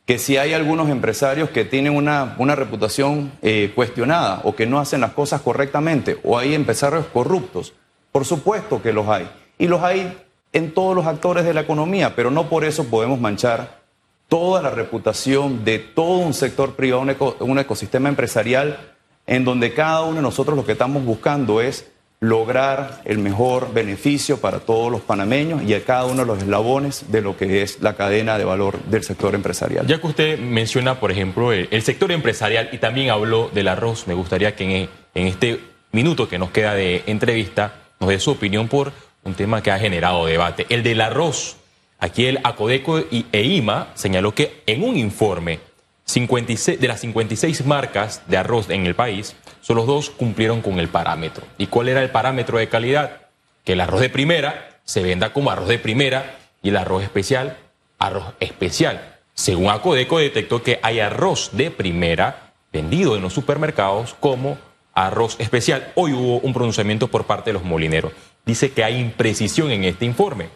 Que 0.06 0.19
si 0.19 0.36
hay 0.36 0.52
algunos 0.52 0.89
empresarios 0.89 1.52
que 1.52 1.63
tienen 1.63 1.95
una, 1.95 2.36
una 2.39 2.56
reputación 2.56 3.32
eh, 3.41 3.72
cuestionada 3.74 4.41
o 4.43 4.54
que 4.54 4.65
no 4.65 4.82
hacen 4.82 5.00
las 5.00 5.13
cosas 5.13 5.39
correctamente, 5.39 6.19
o 6.26 6.38
hay 6.38 6.56
empresarios 6.56 7.06
corruptos, 7.06 7.72
por 8.12 8.26
supuesto 8.26 8.82
que 8.82 8.91
los 8.91 9.08
hay. 9.08 9.30
Y 9.58 9.67
los 9.67 9.82
hay 9.82 10.13
en 10.54 10.74
todos 10.74 10.96
los 10.96 11.06
actores 11.06 11.46
de 11.46 11.54
la 11.54 11.62
economía, 11.62 12.16
pero 12.16 12.32
no 12.32 12.50
por 12.50 12.66
eso 12.66 12.86
podemos 12.86 13.20
manchar 13.20 13.80
toda 14.28 14.62
la 14.62 14.70
reputación 14.70 15.66
de 15.66 15.80
todo 15.80 16.20
un 16.20 16.34
sector 16.34 16.76
privado, 16.76 17.06
un, 17.40 17.60
ecosistema 17.60 18.10
empresarial, 18.10 18.96
en 19.28 19.44
donde 19.44 19.74
cada 19.74 20.04
uno 20.04 20.18
de 20.18 20.22
nosotros 20.22 20.56
lo 20.56 20.66
que 20.66 20.74
estamos 20.74 21.04
buscando 21.04 21.62
es 21.62 21.92
lograr 22.22 23.02
el 23.06 23.18
mejor 23.18 23.74
beneficio 23.74 24.40
para 24.40 24.60
todos 24.60 24.92
los 24.92 25.02
panameños 25.02 25.64
y 25.64 25.74
a 25.74 25.84
cada 25.84 26.06
uno 26.06 26.22
de 26.22 26.26
los 26.26 26.40
eslabones 26.40 27.06
de 27.12 27.22
lo 27.22 27.38
que 27.38 27.62
es 27.62 27.82
la 27.82 27.96
cadena 27.96 28.38
de 28.38 28.44
valor 28.44 28.78
del 28.84 29.04
sector 29.04 29.36
empresarial. 29.36 29.88
Ya 29.88 30.02
que 30.02 30.08
usted 30.08 30.40
menciona, 30.40 31.00
por 31.00 31.12
ejemplo, 31.12 31.54
el, 31.54 31.82
sector 31.82 32.12
empresarial 32.12 32.70
y 32.72 32.78
también 32.78 33.10
habló 33.10 33.50
del 33.54 33.68
arroz, 33.68 34.06
me 34.06 34.14
gustaría 34.14 34.56
que 34.56 34.90
en 35.16 35.28
este 35.28 35.60
minuto 35.92 36.28
que 36.28 36.38
nos 36.38 36.52
queda 36.52 36.74
de 36.74 37.04
entrevista 37.08 37.74
nos 38.00 38.10
dé 38.10 38.20
su 38.20 38.32
opinión 38.32 38.68
por 38.68 38.92
un 39.24 39.34
tema 39.34 39.62
que 39.62 39.72
ha 39.72 39.80
generado 39.80 40.26
debate. 40.26 40.66
El 40.70 40.84
del 40.84 41.02
arroz. 41.02 41.58
Aquí 42.00 42.28
el 42.28 42.40
Acodeco 42.44 43.00
y 43.00 43.26
EIMA 43.32 43.90
señaló 43.94 44.34
que 44.34 44.64
en 44.66 44.84
un 44.84 44.96
informe 44.96 45.60
56, 46.06 46.80
de 46.80 46.88
las 46.88 47.02
56 47.02 47.66
marcas 47.66 48.24
de 48.28 48.38
arroz 48.38 48.70
en 48.70 48.86
el 48.86 48.96
país, 48.96 49.36
solo 49.62 49.86
dos 49.86 50.10
cumplieron 50.10 50.62
con 50.62 50.80
el 50.80 50.88
parámetro. 50.88 51.46
¿Y 51.58 51.68
cuál 51.68 51.90
era 51.90 52.02
el 52.02 52.10
parámetro 52.10 52.58
de 52.58 52.70
calidad? 52.70 53.28
Que 53.64 53.74
el 53.74 53.82
arroz 53.82 54.02
de 54.02 54.10
primera 54.10 54.80
se 54.86 55.04
venda 55.04 55.34
como 55.34 55.52
arroz 55.52 55.68
de 55.68 55.78
primera 55.78 56.38
y 56.64 56.70
el 56.70 56.78
arroz 56.78 57.04
especial, 57.04 57.58
arroz 58.00 58.34
especial. 58.40 59.18
Según 59.36 59.70
Acodeco 59.70 60.20
detectó 60.20 60.64
que 60.64 60.80
hay 60.82 61.00
arroz 61.00 61.52
de 61.54 61.70
primera 61.70 62.54
vendido 62.74 63.16
en 63.16 63.22
los 63.22 63.34
supermercados 63.34 64.16
como 64.20 64.58
arroz 64.94 65.36
especial. 65.40 65.92
Hoy 65.96 66.14
hubo 66.14 66.40
un 66.40 66.54
pronunciamiento 66.54 67.08
por 67.08 67.26
parte 67.26 67.52
de 67.52 67.54
los 67.54 67.64
molineros. 67.64 68.14
Dice 68.50 68.72
que 68.72 68.84
hay 68.84 69.00
imprecisión 69.00 69.70
en 69.70 69.84
este 69.84 70.06
informe. 70.06 70.50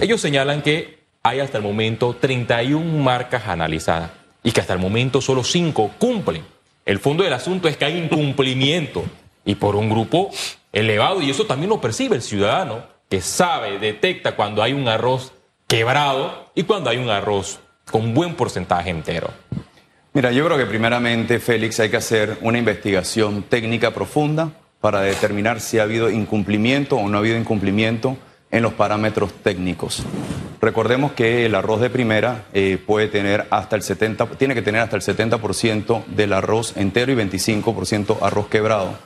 Ellos 0.00 0.20
señalan 0.20 0.62
que 0.62 0.98
hay 1.22 1.38
hasta 1.38 1.58
el 1.58 1.62
momento 1.62 2.16
31 2.20 2.84
marcas 3.00 3.46
analizadas 3.46 4.10
y 4.42 4.50
que 4.50 4.60
hasta 4.60 4.72
el 4.72 4.80
momento 4.80 5.20
solo 5.20 5.44
5 5.44 5.92
cumplen. 5.96 6.42
El 6.84 6.98
fondo 6.98 7.22
del 7.22 7.32
asunto 7.32 7.68
es 7.68 7.76
que 7.76 7.84
hay 7.84 7.98
incumplimiento 7.98 9.04
y 9.44 9.54
por 9.54 9.76
un 9.76 9.88
grupo 9.88 10.28
elevado 10.72 11.22
y 11.22 11.30
eso 11.30 11.46
también 11.46 11.70
lo 11.70 11.80
percibe 11.80 12.16
el 12.16 12.22
ciudadano 12.22 12.82
que 13.08 13.20
sabe, 13.20 13.78
detecta 13.78 14.34
cuando 14.34 14.60
hay 14.60 14.72
un 14.72 14.88
arroz 14.88 15.32
quebrado 15.68 16.50
y 16.56 16.64
cuando 16.64 16.90
hay 16.90 16.96
un 16.96 17.10
arroz 17.10 17.60
con 17.92 18.12
buen 18.12 18.34
porcentaje 18.34 18.90
entero. 18.90 19.30
Mira, 20.14 20.32
yo 20.32 20.44
creo 20.44 20.58
que 20.58 20.66
primeramente, 20.66 21.38
Félix, 21.38 21.78
hay 21.78 21.90
que 21.90 21.98
hacer 21.98 22.38
una 22.40 22.58
investigación 22.58 23.44
técnica 23.44 23.94
profunda 23.94 24.50
para 24.86 25.00
determinar 25.00 25.60
si 25.60 25.80
ha 25.80 25.82
habido 25.82 26.10
incumplimiento 26.10 26.94
o 26.94 27.08
no 27.08 27.16
ha 27.16 27.18
habido 27.18 27.36
incumplimiento 27.36 28.16
en 28.52 28.62
los 28.62 28.74
parámetros 28.74 29.32
técnicos. 29.42 30.04
Recordemos 30.60 31.10
que 31.10 31.44
el 31.44 31.56
arroz 31.56 31.80
de 31.80 31.90
primera 31.90 32.44
eh, 32.52 32.78
puede 32.86 33.08
tener 33.08 33.48
hasta 33.50 33.74
el 33.74 33.82
70, 33.82 34.26
tiene 34.38 34.54
que 34.54 34.62
tener 34.62 34.82
hasta 34.82 34.94
el 34.94 35.02
70% 35.02 36.04
del 36.06 36.32
arroz 36.32 36.76
entero 36.76 37.10
y 37.10 37.16
25% 37.16 38.18
arroz 38.22 38.46
quebrado. 38.46 38.96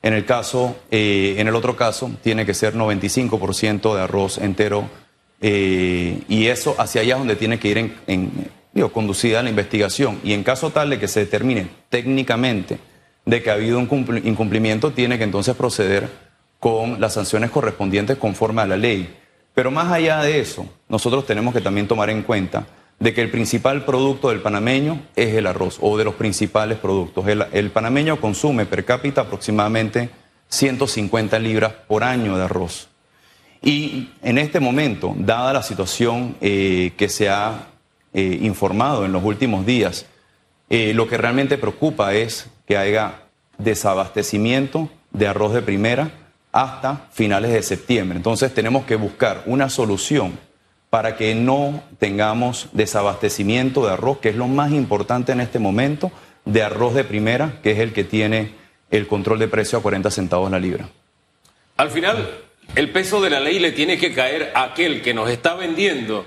En 0.00 0.14
el 0.14 0.24
caso, 0.24 0.76
eh, 0.92 1.34
en 1.38 1.48
el 1.48 1.56
otro 1.56 1.74
caso, 1.74 2.08
tiene 2.22 2.46
que 2.46 2.54
ser 2.54 2.76
95% 2.76 3.96
de 3.96 4.00
arroz 4.02 4.38
entero 4.38 4.88
eh, 5.40 6.22
y 6.28 6.46
eso 6.46 6.76
hacia 6.78 7.00
allá 7.00 7.14
es 7.14 7.18
donde 7.18 7.34
tiene 7.34 7.58
que 7.58 7.66
ir 7.66 7.78
en 8.06 8.30
digo, 8.72 8.92
conducida 8.92 9.42
la 9.42 9.50
investigación. 9.50 10.20
Y 10.22 10.34
en 10.34 10.44
caso 10.44 10.70
tal 10.70 10.90
de 10.90 11.00
que 11.00 11.08
se 11.08 11.18
determine 11.18 11.66
técnicamente 11.88 12.78
de 13.26 13.42
que 13.42 13.50
ha 13.50 13.54
habido 13.54 13.78
un 13.78 14.22
incumplimiento, 14.24 14.92
tiene 14.92 15.18
que 15.18 15.24
entonces 15.24 15.54
proceder 15.54 16.08
con 16.58 17.00
las 17.00 17.12
sanciones 17.12 17.50
correspondientes 17.50 18.16
conforme 18.16 18.62
a 18.62 18.66
la 18.66 18.76
ley. 18.76 19.14
Pero 19.52 19.70
más 19.70 19.92
allá 19.92 20.22
de 20.22 20.40
eso, 20.40 20.66
nosotros 20.88 21.26
tenemos 21.26 21.52
que 21.52 21.60
también 21.60 21.88
tomar 21.88 22.08
en 22.08 22.22
cuenta 22.22 22.66
de 22.98 23.12
que 23.12 23.20
el 23.20 23.30
principal 23.30 23.84
producto 23.84 24.28
del 24.30 24.40
panameño 24.40 25.02
es 25.16 25.34
el 25.34 25.46
arroz, 25.46 25.78
o 25.80 25.98
de 25.98 26.04
los 26.04 26.14
principales 26.14 26.78
productos. 26.78 27.26
El, 27.26 27.70
panameño 27.70 28.20
consume 28.20 28.64
per 28.64 28.84
cápita 28.84 29.22
aproximadamente 29.22 30.08
150 30.48 31.38
libras 31.38 31.72
por 31.86 32.04
año 32.04 32.36
de 32.36 32.44
arroz. 32.44 32.88
Y 33.60 34.10
en 34.22 34.38
este 34.38 34.60
momento, 34.60 35.14
dada 35.18 35.52
la 35.52 35.62
situación 35.62 36.36
eh, 36.40 36.92
que 36.96 37.08
se 37.08 37.28
ha 37.28 37.68
eh, 38.14 38.38
informado 38.42 39.04
en 39.04 39.12
los 39.12 39.24
últimos 39.24 39.66
días. 39.66 40.06
Eh, 40.70 40.92
lo 40.94 41.08
que 41.08 41.16
realmente 41.16 41.58
preocupa 41.58 42.14
es 42.14 42.48
que 42.66 42.76
haya 42.76 43.22
desabastecimiento 43.58 44.90
de 45.10 45.28
arroz 45.28 45.54
de 45.54 45.62
primera 45.62 46.10
hasta 46.52 47.06
finales 47.12 47.52
de 47.52 47.62
septiembre. 47.62 48.16
Entonces 48.16 48.52
tenemos 48.52 48.84
que 48.84 48.96
buscar 48.96 49.42
una 49.46 49.68
solución 49.68 50.38
para 50.90 51.16
que 51.16 51.34
no 51.34 51.82
tengamos 51.98 52.68
desabastecimiento 52.72 53.86
de 53.86 53.92
arroz, 53.92 54.18
que 54.18 54.30
es 54.30 54.36
lo 54.36 54.48
más 54.48 54.72
importante 54.72 55.32
en 55.32 55.40
este 55.40 55.58
momento, 55.58 56.10
de 56.44 56.62
arroz 56.62 56.94
de 56.94 57.04
primera, 57.04 57.58
que 57.62 57.72
es 57.72 57.78
el 57.80 57.92
que 57.92 58.04
tiene 58.04 58.54
el 58.90 59.06
control 59.06 59.38
de 59.38 59.48
precio 59.48 59.78
a 59.78 59.82
40 59.82 60.10
centavos 60.10 60.50
la 60.50 60.60
libra. 60.60 60.88
Al 61.76 61.90
final, 61.90 62.44
el 62.74 62.90
peso 62.90 63.20
de 63.20 63.30
la 63.30 63.40
ley 63.40 63.58
le 63.58 63.72
tiene 63.72 63.98
que 63.98 64.14
caer 64.14 64.52
a 64.54 64.64
aquel 64.64 65.02
que 65.02 65.12
nos 65.12 65.28
está 65.28 65.54
vendiendo 65.54 66.24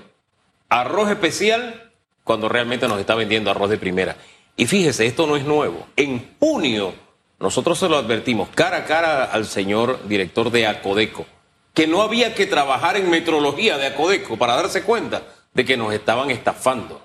arroz 0.68 1.10
especial 1.10 1.92
cuando 2.24 2.50
realmente 2.50 2.88
nos 2.88 3.00
está 3.00 3.16
vendiendo 3.16 3.50
arroz 3.50 3.70
de 3.70 3.78
primera. 3.78 4.16
Y 4.60 4.68
fíjese, 4.68 5.06
esto 5.06 5.26
no 5.26 5.38
es 5.38 5.46
nuevo. 5.46 5.88
En 5.96 6.36
junio 6.38 6.94
nosotros 7.40 7.80
se 7.80 7.88
lo 7.88 7.96
advertimos 7.96 8.50
cara 8.50 8.80
a 8.80 8.86
cara 8.86 9.24
al 9.24 9.46
señor 9.46 10.06
director 10.06 10.52
de 10.52 10.68
Acodeco, 10.68 11.26
que 11.74 11.88
no 11.88 12.02
había 12.02 12.36
que 12.36 12.46
trabajar 12.46 12.98
en 12.98 13.10
metrología 13.10 13.78
de 13.78 13.88
Acodeco 13.88 14.36
para 14.36 14.58
darse 14.58 14.84
cuenta 14.84 15.24
de 15.54 15.64
que 15.64 15.78
nos 15.78 15.94
estaban 15.94 16.30
estafando. 16.30 17.02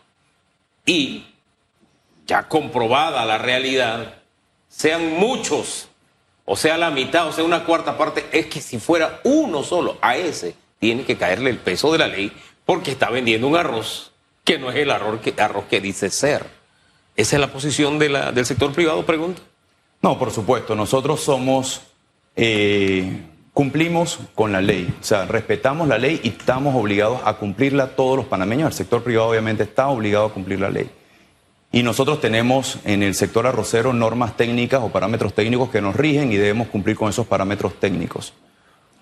Y 0.85 1.27
ya 2.27 2.49
comprobada 2.49 3.25
la 3.25 3.39
realidad, 3.39 4.15
sean 4.67 5.13
muchos, 5.13 5.87
o 6.47 6.57
sea 6.57 6.77
la 6.77 6.91
mitad, 6.91 7.29
o 7.29 7.33
sea 7.33 7.45
una 7.45 7.65
cuarta 7.65 7.97
parte, 7.97 8.27
es 8.33 8.47
que 8.47 8.61
si 8.61 8.81
fuera 8.81 9.21
uno 9.23 9.63
solo, 9.63 9.97
a 10.01 10.17
ese 10.17 10.57
tiene 10.81 11.05
que 11.05 11.17
caerle 11.17 11.51
el 11.51 11.59
peso 11.59 11.93
de 11.93 11.99
la 11.99 12.09
ley 12.09 12.33
porque 12.65 12.91
está 12.91 13.11
vendiendo 13.11 13.47
un 13.47 13.55
arroz 13.55 14.11
que 14.43 14.59
no 14.59 14.71
es 14.71 14.77
el 14.77 14.91
arroz 14.91 15.21
que, 15.21 15.41
arroz 15.41 15.67
que 15.67 15.81
dice 15.81 16.11
ser. 16.11 16.64
¿Esa 17.17 17.37
es 17.37 17.41
la 17.41 17.53
posición 17.53 17.99
del 17.99 18.47
sector 18.47 18.73
privado, 18.73 19.07
pregunta? 19.07 19.41
No, 20.03 20.19
por 20.19 20.33
supuesto. 20.33 20.75
Nosotros 20.75 21.21
somos, 21.21 21.83
eh, 22.35 23.23
cumplimos 23.53 24.19
con 24.35 24.51
la 24.51 24.61
ley. 24.61 24.93
O 25.01 25.05
sea, 25.05 25.25
respetamos 25.25 25.87
la 25.87 25.97
ley 25.97 26.21
y 26.25 26.31
estamos 26.31 26.75
obligados 26.75 27.21
a 27.25 27.35
cumplirla 27.35 27.95
todos 27.95 28.17
los 28.17 28.27
panameños. 28.27 28.67
El 28.67 28.73
sector 28.73 29.05
privado 29.05 29.29
obviamente 29.29 29.63
está 29.63 29.89
obligado 29.89 30.27
a 30.27 30.33
cumplir 30.33 30.61
la 30.61 30.71
ley. 30.71 30.91
Y 31.71 31.85
nosotros 31.85 32.21
tenemos 32.21 32.79
en 32.85 33.05
el 33.05 33.15
sector 33.15 33.47
arrocero 33.47 33.93
normas 33.93 34.37
técnicas 34.37 34.83
o 34.83 34.91
parámetros 34.91 35.35
técnicos 35.35 35.71
que 35.71 35.81
nos 35.81 35.95
rigen 35.95 36.33
y 36.33 36.37
debemos 36.37 36.69
cumplir 36.69 36.97
con 36.97 37.11
esos 37.11 37.27
parámetros 37.27 37.79
técnicos. 37.79 38.33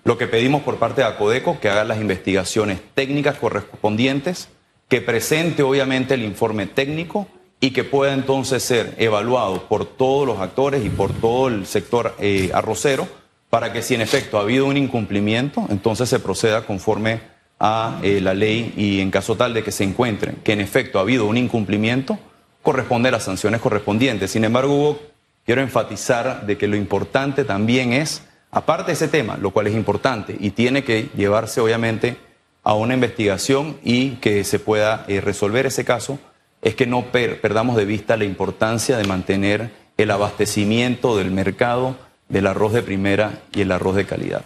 Lo 0.03 0.17
que 0.17 0.27
pedimos 0.27 0.61
por 0.61 0.77
parte 0.77 1.01
de 1.01 1.07
Acodeco, 1.07 1.59
que 1.59 1.69
haga 1.69 1.83
las 1.83 1.99
investigaciones 1.99 2.79
técnicas 2.93 3.37
correspondientes, 3.37 4.49
que 4.87 5.01
presente 5.01 5.63
obviamente 5.63 6.13
el 6.13 6.23
informe 6.23 6.67
técnico 6.67 7.27
y 7.63 7.71
que 7.71 7.85
pueda 7.85 8.11
entonces 8.11 8.61
ser 8.61 8.93
evaluado 8.97 9.69
por 9.69 9.85
todos 9.85 10.27
los 10.27 10.39
actores 10.39 10.85
y 10.85 10.89
por 10.89 11.13
todo 11.13 11.47
el 11.47 11.65
sector 11.65 12.13
eh, 12.19 12.51
arrocero 12.53 13.07
para 13.49 13.71
que 13.71 13.81
si 13.81 13.95
en 13.95 14.01
efecto 14.01 14.37
ha 14.37 14.41
habido 14.41 14.65
un 14.65 14.75
incumplimiento, 14.75 15.65
entonces 15.69 16.09
se 16.09 16.19
proceda 16.19 16.65
conforme 16.65 17.21
a 17.61 18.01
eh, 18.03 18.19
la 18.19 18.33
ley 18.33 18.73
y 18.75 18.99
en 18.99 19.11
caso 19.11 19.37
tal 19.37 19.53
de 19.53 19.63
que 19.63 19.71
se 19.71 19.85
encuentren 19.85 20.41
que 20.43 20.51
en 20.51 20.59
efecto 20.59 20.99
ha 20.99 21.03
habido 21.03 21.25
un 21.25 21.37
incumplimiento, 21.37 22.19
corresponde 22.61 23.07
a 23.07 23.13
las 23.13 23.23
sanciones 23.23 23.61
correspondientes. 23.61 24.31
Sin 24.31 24.43
embargo, 24.43 24.75
Hugo, 24.75 24.99
quiero 25.45 25.61
enfatizar 25.61 26.45
de 26.45 26.57
que 26.57 26.67
lo 26.67 26.75
importante 26.75 27.45
también 27.45 27.93
es, 27.93 28.23
aparte 28.51 28.87
de 28.87 28.93
ese 28.95 29.07
tema, 29.07 29.37
lo 29.37 29.51
cual 29.51 29.67
es 29.67 29.73
importante 29.73 30.35
y 30.37 30.49
tiene 30.49 30.83
que 30.83 31.11
llevarse 31.15 31.61
obviamente 31.61 32.17
a 32.61 32.73
una 32.73 32.93
investigación 32.93 33.77
y 33.85 34.15
que 34.15 34.43
se 34.43 34.59
pueda 34.59 35.05
eh, 35.07 35.21
resolver 35.21 35.65
ese 35.65 35.85
caso, 35.85 36.19
es 36.63 36.75
que 36.75 36.87
no 36.87 37.03
perdamos 37.11 37.75
de 37.75 37.85
vista 37.85 38.17
la 38.17 38.23
importancia 38.23 38.97
de 38.97 39.03
mantener 39.03 39.71
el 39.97 40.11
abastecimiento 40.11 41.17
del 41.17 41.29
mercado 41.29 41.95
del 42.29 42.47
arroz 42.47 42.73
de 42.73 42.81
primera 42.81 43.41
y 43.53 43.61
el 43.61 43.71
arroz 43.71 43.95
de 43.95 44.05
calidad. 44.05 44.43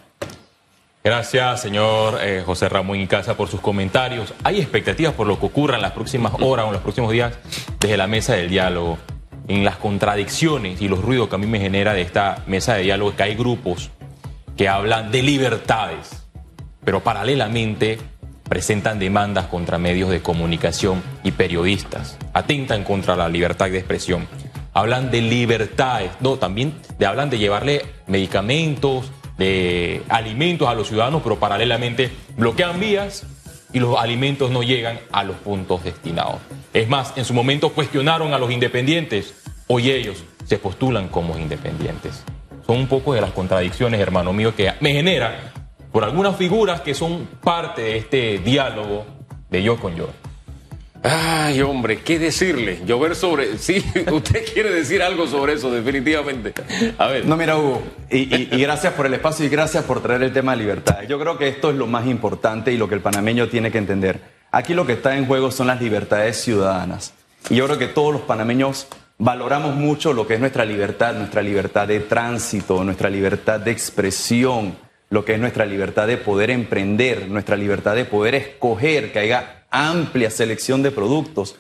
Gracias, 1.04 1.62
señor 1.62 2.18
eh, 2.22 2.44
José 2.46 2.68
Ramón 2.68 3.00
Icaza, 3.00 3.38
por 3.38 3.48
sus 3.48 3.62
comentarios. 3.62 4.34
¿Hay 4.44 4.60
expectativas 4.60 5.14
por 5.14 5.26
lo 5.26 5.40
que 5.40 5.46
ocurra 5.46 5.76
en 5.76 5.82
las 5.82 5.94
próximas 5.94 6.34
horas 6.42 6.66
o 6.66 6.68
en 6.68 6.74
los 6.74 6.82
próximos 6.82 7.12
días 7.12 7.34
desde 7.80 7.96
la 7.96 8.08
mesa 8.08 8.34
del 8.34 8.50
diálogo? 8.50 8.98
En 9.48 9.64
las 9.64 9.78
contradicciones 9.78 10.82
y 10.82 10.90
los 10.90 11.02
ruidos 11.02 11.30
que 11.30 11.36
a 11.36 11.38
mí 11.38 11.48
me 11.48 11.60
genera 11.60 11.94
de 11.94 12.02
esta 12.02 12.44
mesa 12.48 12.74
de 12.74 12.82
diálogo, 12.82 13.16
que 13.16 13.24
hay 13.24 13.36
grupos 13.36 13.92
que 14.58 14.68
hablan 14.68 15.10
de 15.12 15.22
libertades, 15.22 16.26
pero 16.84 17.02
paralelamente 17.02 18.00
presentan 18.48 19.00
demandas 19.00 19.48
contra 19.48 19.78
medios 19.78 20.10
de 20.10 20.22
comunicación 20.22 21.02
y 21.24 21.32
periodistas, 21.32 22.18
atentan 22.34 22.84
contra 22.84 23.16
la 23.16 23.30
libertad 23.30 23.70
de 23.70 23.78
expresión. 23.78 24.28
Hablan 24.74 25.12
de 25.12 25.22
libertades, 25.22 26.12
no, 26.20 26.38
también 26.38 26.74
de, 27.00 27.06
hablan 27.06 27.30
de 27.30 27.40
llevarle 27.40 27.86
medicamentos, 28.06 29.12
de 29.38 30.04
alimentos 30.10 30.68
a 30.68 30.74
los 30.74 30.88
ciudadanos, 30.88 31.22
pero 31.24 31.40
paralelamente 31.40 32.12
bloquean 32.36 32.80
vías 32.80 33.26
y 33.74 33.80
los 33.80 33.98
alimentos 33.98 34.50
no 34.52 34.64
llegan 34.64 35.00
a 35.12 35.24
los 35.24 35.36
puntos 35.38 35.84
destinados. 35.84 36.38
Es 36.74 36.88
más, 36.88 37.14
en 37.16 37.26
su 37.26 37.34
momento 37.34 37.70
cuestionaron 37.70 38.34
a 38.34 38.40
los 38.40 38.52
independientes, 38.52 39.34
hoy 39.68 39.92
ellos 39.92 40.24
se 40.46 40.58
postulan 40.58 41.10
como 41.10 41.38
independientes. 41.38 42.24
Son 42.66 42.78
un 42.78 42.88
poco 42.88 43.14
de 43.14 43.22
las 43.22 43.32
contradicciones, 43.32 44.00
hermano 44.00 44.34
mío, 44.34 44.56
que 44.56 44.74
me 44.80 44.94
genera 44.94 45.54
por 45.92 46.04
algunas 46.04 46.36
figuras 46.36 46.82
que 46.82 46.94
son 46.94 47.28
parte 47.44 47.82
de 47.82 47.98
este 47.98 48.38
diálogo 48.40 49.06
de 49.50 49.64
yo 49.64 49.78
con 49.78 49.96
yo. 49.96 50.10
Ay, 51.04 51.62
hombre, 51.62 52.00
¿qué 52.02 52.20
decirle? 52.20 52.82
Llover 52.86 53.16
sobre. 53.16 53.58
Sí, 53.58 53.84
usted 54.12 54.46
quiere 54.54 54.72
decir 54.72 55.02
algo 55.02 55.28
sobre 55.28 55.54
eso, 55.54 55.72
definitivamente. 55.72 56.54
A 56.98 57.08
ver. 57.08 57.26
No, 57.26 57.38
mira, 57.38 57.58
Hugo, 57.58 57.82
y, 58.10 58.26
gracias 58.58 58.94
por 58.94 59.06
el 59.06 59.14
espacio 59.14 59.46
y 59.46 59.50
gracias 59.50 59.84
por 59.84 60.02
traer 60.02 60.24
el 60.24 60.34
tema 60.34 60.52
de 60.54 60.58
libertad. 60.60 61.04
Yo 61.08 61.20
creo 61.20 61.38
que 61.38 61.48
esto 61.48 61.70
es 61.70 61.78
lo 61.78 61.88
más 61.88 62.08
importante 62.08 62.72
y 62.72 62.78
lo 62.78 62.88
que 62.90 62.96
el 62.96 63.02
panameño 63.02 63.48
tiene 63.48 63.72
que 63.72 63.78
entender. 63.78 64.20
Aquí 64.52 64.74
lo 64.74 64.86
que 64.86 64.94
está 64.94 65.18
en 65.18 65.26
juego 65.26 65.52
son 65.52 65.68
las 65.68 65.82
libertades 65.82 66.38
ciudadanas. 66.42 67.14
Y 67.50 67.56
yo 67.56 67.66
creo 67.66 67.78
que 67.78 67.88
todos 67.88 68.14
los 68.14 68.22
panameños 68.24 68.88
valoramos 69.18 69.76
mucho 69.76 70.14
lo 70.14 70.28
que 70.28 70.36
es 70.36 70.40
nuestra 70.40 70.66
libertad, 70.66 71.14
nuestra 71.16 71.42
libertad 71.42 71.88
de 71.88 72.00
tránsito, 72.02 72.84
nuestra 72.84 73.10
libertad 73.10 73.60
de 73.60 73.72
expresión, 73.72 74.78
lo 75.10 75.24
que 75.26 75.34
es 75.34 75.40
nuestra 75.40 75.66
libertad 75.66 76.08
de 76.08 76.18
poder 76.18 76.50
emprender, 76.50 77.28
nuestra 77.30 77.56
libertad 77.56 77.96
de 77.96 78.06
poder 78.06 78.36
escoger, 78.36 79.12
que 79.12 79.20
haya 79.20 79.64
amplia 79.70 80.30
selección 80.30 80.84
de 80.84 80.92
productos, 80.92 81.56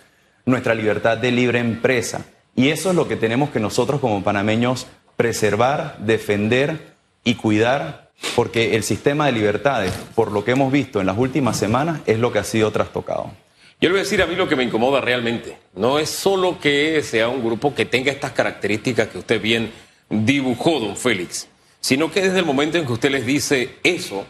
nuestra 0.45 0.75
libertad 0.75 1.17
de 1.17 1.31
libre 1.31 1.59
empresa. 1.59 2.25
Y 2.55 2.69
eso 2.69 2.89
es 2.89 2.95
lo 2.95 3.07
que 3.07 3.15
tenemos 3.15 3.49
que 3.49 3.59
nosotros 3.59 4.01
como 4.01 4.23
panameños 4.23 4.87
preservar, 5.15 5.97
defender 5.99 6.95
y 7.23 7.35
cuidar, 7.35 8.11
porque 8.35 8.75
el 8.75 8.83
sistema 8.83 9.27
de 9.27 9.33
libertades, 9.33 9.93
por 10.15 10.31
lo 10.31 10.43
que 10.43 10.51
hemos 10.51 10.71
visto 10.71 10.99
en 10.99 11.07
las 11.07 11.17
últimas 11.17 11.57
semanas, 11.57 12.01
es 12.05 12.19
lo 12.19 12.31
que 12.31 12.39
ha 12.39 12.43
sido 12.43 12.71
trastocado. 12.71 13.31
Yo 13.79 13.89
le 13.89 13.93
voy 13.93 13.99
a 13.99 14.03
decir 14.03 14.21
a 14.23 14.25
mí 14.25 14.35
lo 14.35 14.47
que 14.47 14.55
me 14.55 14.63
incomoda 14.63 15.01
realmente. 15.01 15.57
No 15.75 15.99
es 15.99 16.09
solo 16.09 16.59
que 16.59 17.03
sea 17.03 17.29
un 17.29 17.43
grupo 17.43 17.75
que 17.75 17.85
tenga 17.85 18.11
estas 18.11 18.31
características 18.31 19.09
que 19.09 19.19
usted 19.19 19.39
bien 19.39 19.71
dibujó, 20.09 20.79
don 20.79 20.97
Félix, 20.97 21.47
sino 21.79 22.11
que 22.11 22.21
desde 22.21 22.39
el 22.39 22.45
momento 22.45 22.77
en 22.77 22.85
que 22.85 22.93
usted 22.93 23.11
les 23.11 23.25
dice 23.25 23.77
eso, 23.83 24.25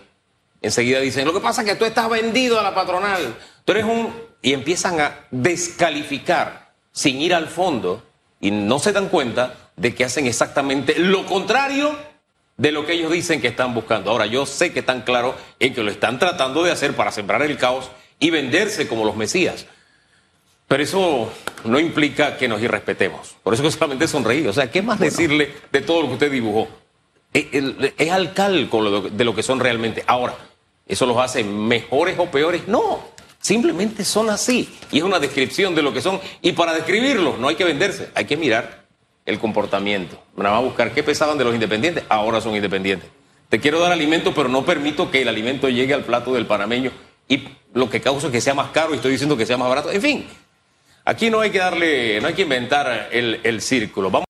enseguida 0.62 1.00
dicen, 1.00 1.26
lo 1.26 1.34
que 1.34 1.40
pasa 1.40 1.62
es 1.62 1.68
que 1.68 1.76
tú 1.76 1.86
estás 1.86 2.10
vendido 2.10 2.60
a 2.60 2.64
la 2.64 2.76
patronal, 2.76 3.36
tú 3.66 3.72
eres 3.72 3.86
un... 3.86 4.14
y 4.42 4.54
empiezan 4.54 5.00
a 5.00 5.28
descalificar 5.32 6.74
sin 6.92 7.22
ir 7.22 7.34
al 7.34 7.48
fondo 7.48 8.04
y 8.40 8.52
no 8.52 8.80
se 8.80 8.92
dan 8.92 9.10
cuenta 9.10 9.72
de 9.76 9.94
que 9.94 10.06
hacen 10.06 10.26
exactamente 10.26 10.98
lo 10.98 11.26
contrario 11.26 11.96
de 12.58 12.72
lo 12.72 12.86
que 12.86 12.94
ellos 12.94 13.12
dicen 13.12 13.40
que 13.40 13.48
están 13.48 13.74
buscando. 13.74 14.12
Ahora, 14.12 14.26
yo 14.26 14.46
sé 14.46 14.74
que 14.74 14.80
están 14.80 15.02
claros 15.02 15.36
en 15.60 15.74
que 15.74 15.84
lo 15.84 15.92
están 15.92 16.18
tratando 16.18 16.64
de 16.64 16.72
hacer 16.72 16.96
para 16.96 17.12
sembrar 17.12 17.44
el 17.44 17.58
caos 17.58 17.92
y 18.20 18.32
venderse 18.32 18.88
como 18.88 19.06
los 19.06 19.16
mesías. 19.16 19.68
Pero 20.68 20.84
eso 20.84 21.32
no 21.64 21.80
implica 21.80 22.36
que 22.36 22.48
nos 22.48 22.62
irrespetemos. 22.62 23.36
Por 23.44 23.54
eso 23.54 23.64
que 23.64 23.72
solamente 23.72 24.08
sonreí. 24.08 24.46
O 24.48 24.54
sea, 24.54 24.70
¿qué 24.70 24.82
más 24.82 25.00
decirle 25.00 25.54
de 25.72 25.82
todo 25.82 26.02
lo 26.02 26.08
que 26.08 26.14
usted 26.14 26.32
dibujó? 26.32 26.68
Es, 27.34 28.12
al 28.12 28.34
cálculo 28.34 29.02
de 29.02 29.24
lo 29.24 29.36
que 29.36 29.44
son 29.44 29.60
realmente. 29.60 30.04
Ahora, 30.08 30.36
¿eso 30.88 31.06
los 31.06 31.18
hace 31.18 31.44
mejores 31.44 32.18
o 32.18 32.26
peores? 32.26 32.68
No, 32.68 33.04
simplemente 33.40 34.04
son 34.04 34.30
así. 34.30 34.70
Y 34.92 34.98
es 34.98 35.04
una 35.04 35.20
descripción 35.20 35.76
de 35.76 35.82
lo 35.82 35.94
que 35.94 36.02
son. 36.02 36.20
Y 36.42 36.54
para 36.54 36.74
describirlos 36.74 37.38
no 37.38 37.48
hay 37.48 37.56
que 37.56 37.64
venderse, 37.64 38.10
hay 38.16 38.26
que 38.26 38.38
mirar 38.38 38.86
el 39.26 39.40
comportamiento. 39.40 40.20
Nada 40.36 40.56
más 40.56 40.64
buscar 40.64 40.94
qué 40.94 41.04
pesaban 41.04 41.38
de 41.38 41.44
los 41.44 41.54
independientes, 41.54 42.04
ahora 42.10 42.42
son 42.42 42.56
independientes. 42.56 43.10
Te 43.50 43.60
quiero 43.60 43.80
dar 43.80 43.92
alimento, 43.92 44.34
pero 44.34 44.50
no 44.50 44.66
permito 44.66 45.12
que 45.12 45.22
el 45.22 45.28
alimento 45.28 45.70
llegue 45.70 45.94
al 45.94 46.04
plato 46.04 46.34
del 46.34 46.46
panameño 46.46 46.92
y 47.30 47.44
lo 47.74 47.90
que 47.90 48.02
causa 48.02 48.28
es 48.28 48.34
que 48.34 48.42
sea 48.42 48.54
más 48.54 48.72
caro 48.72 48.94
y 48.94 48.96
estoy 48.96 49.12
diciendo 49.12 49.38
que 49.38 49.46
sea 49.46 49.58
más 49.58 49.70
barato. 49.70 49.92
En 49.92 50.02
fin, 50.02 50.26
aquí 51.06 51.30
no 51.30 51.42
hay 51.42 51.52
que 51.52 51.60
darle, 51.60 52.20
no 52.22 52.28
hay 52.28 52.34
que 52.34 52.42
inventar 52.42 53.10
el, 53.12 53.40
el 53.44 53.62
círculo. 53.62 54.10
Vamos 54.10 54.26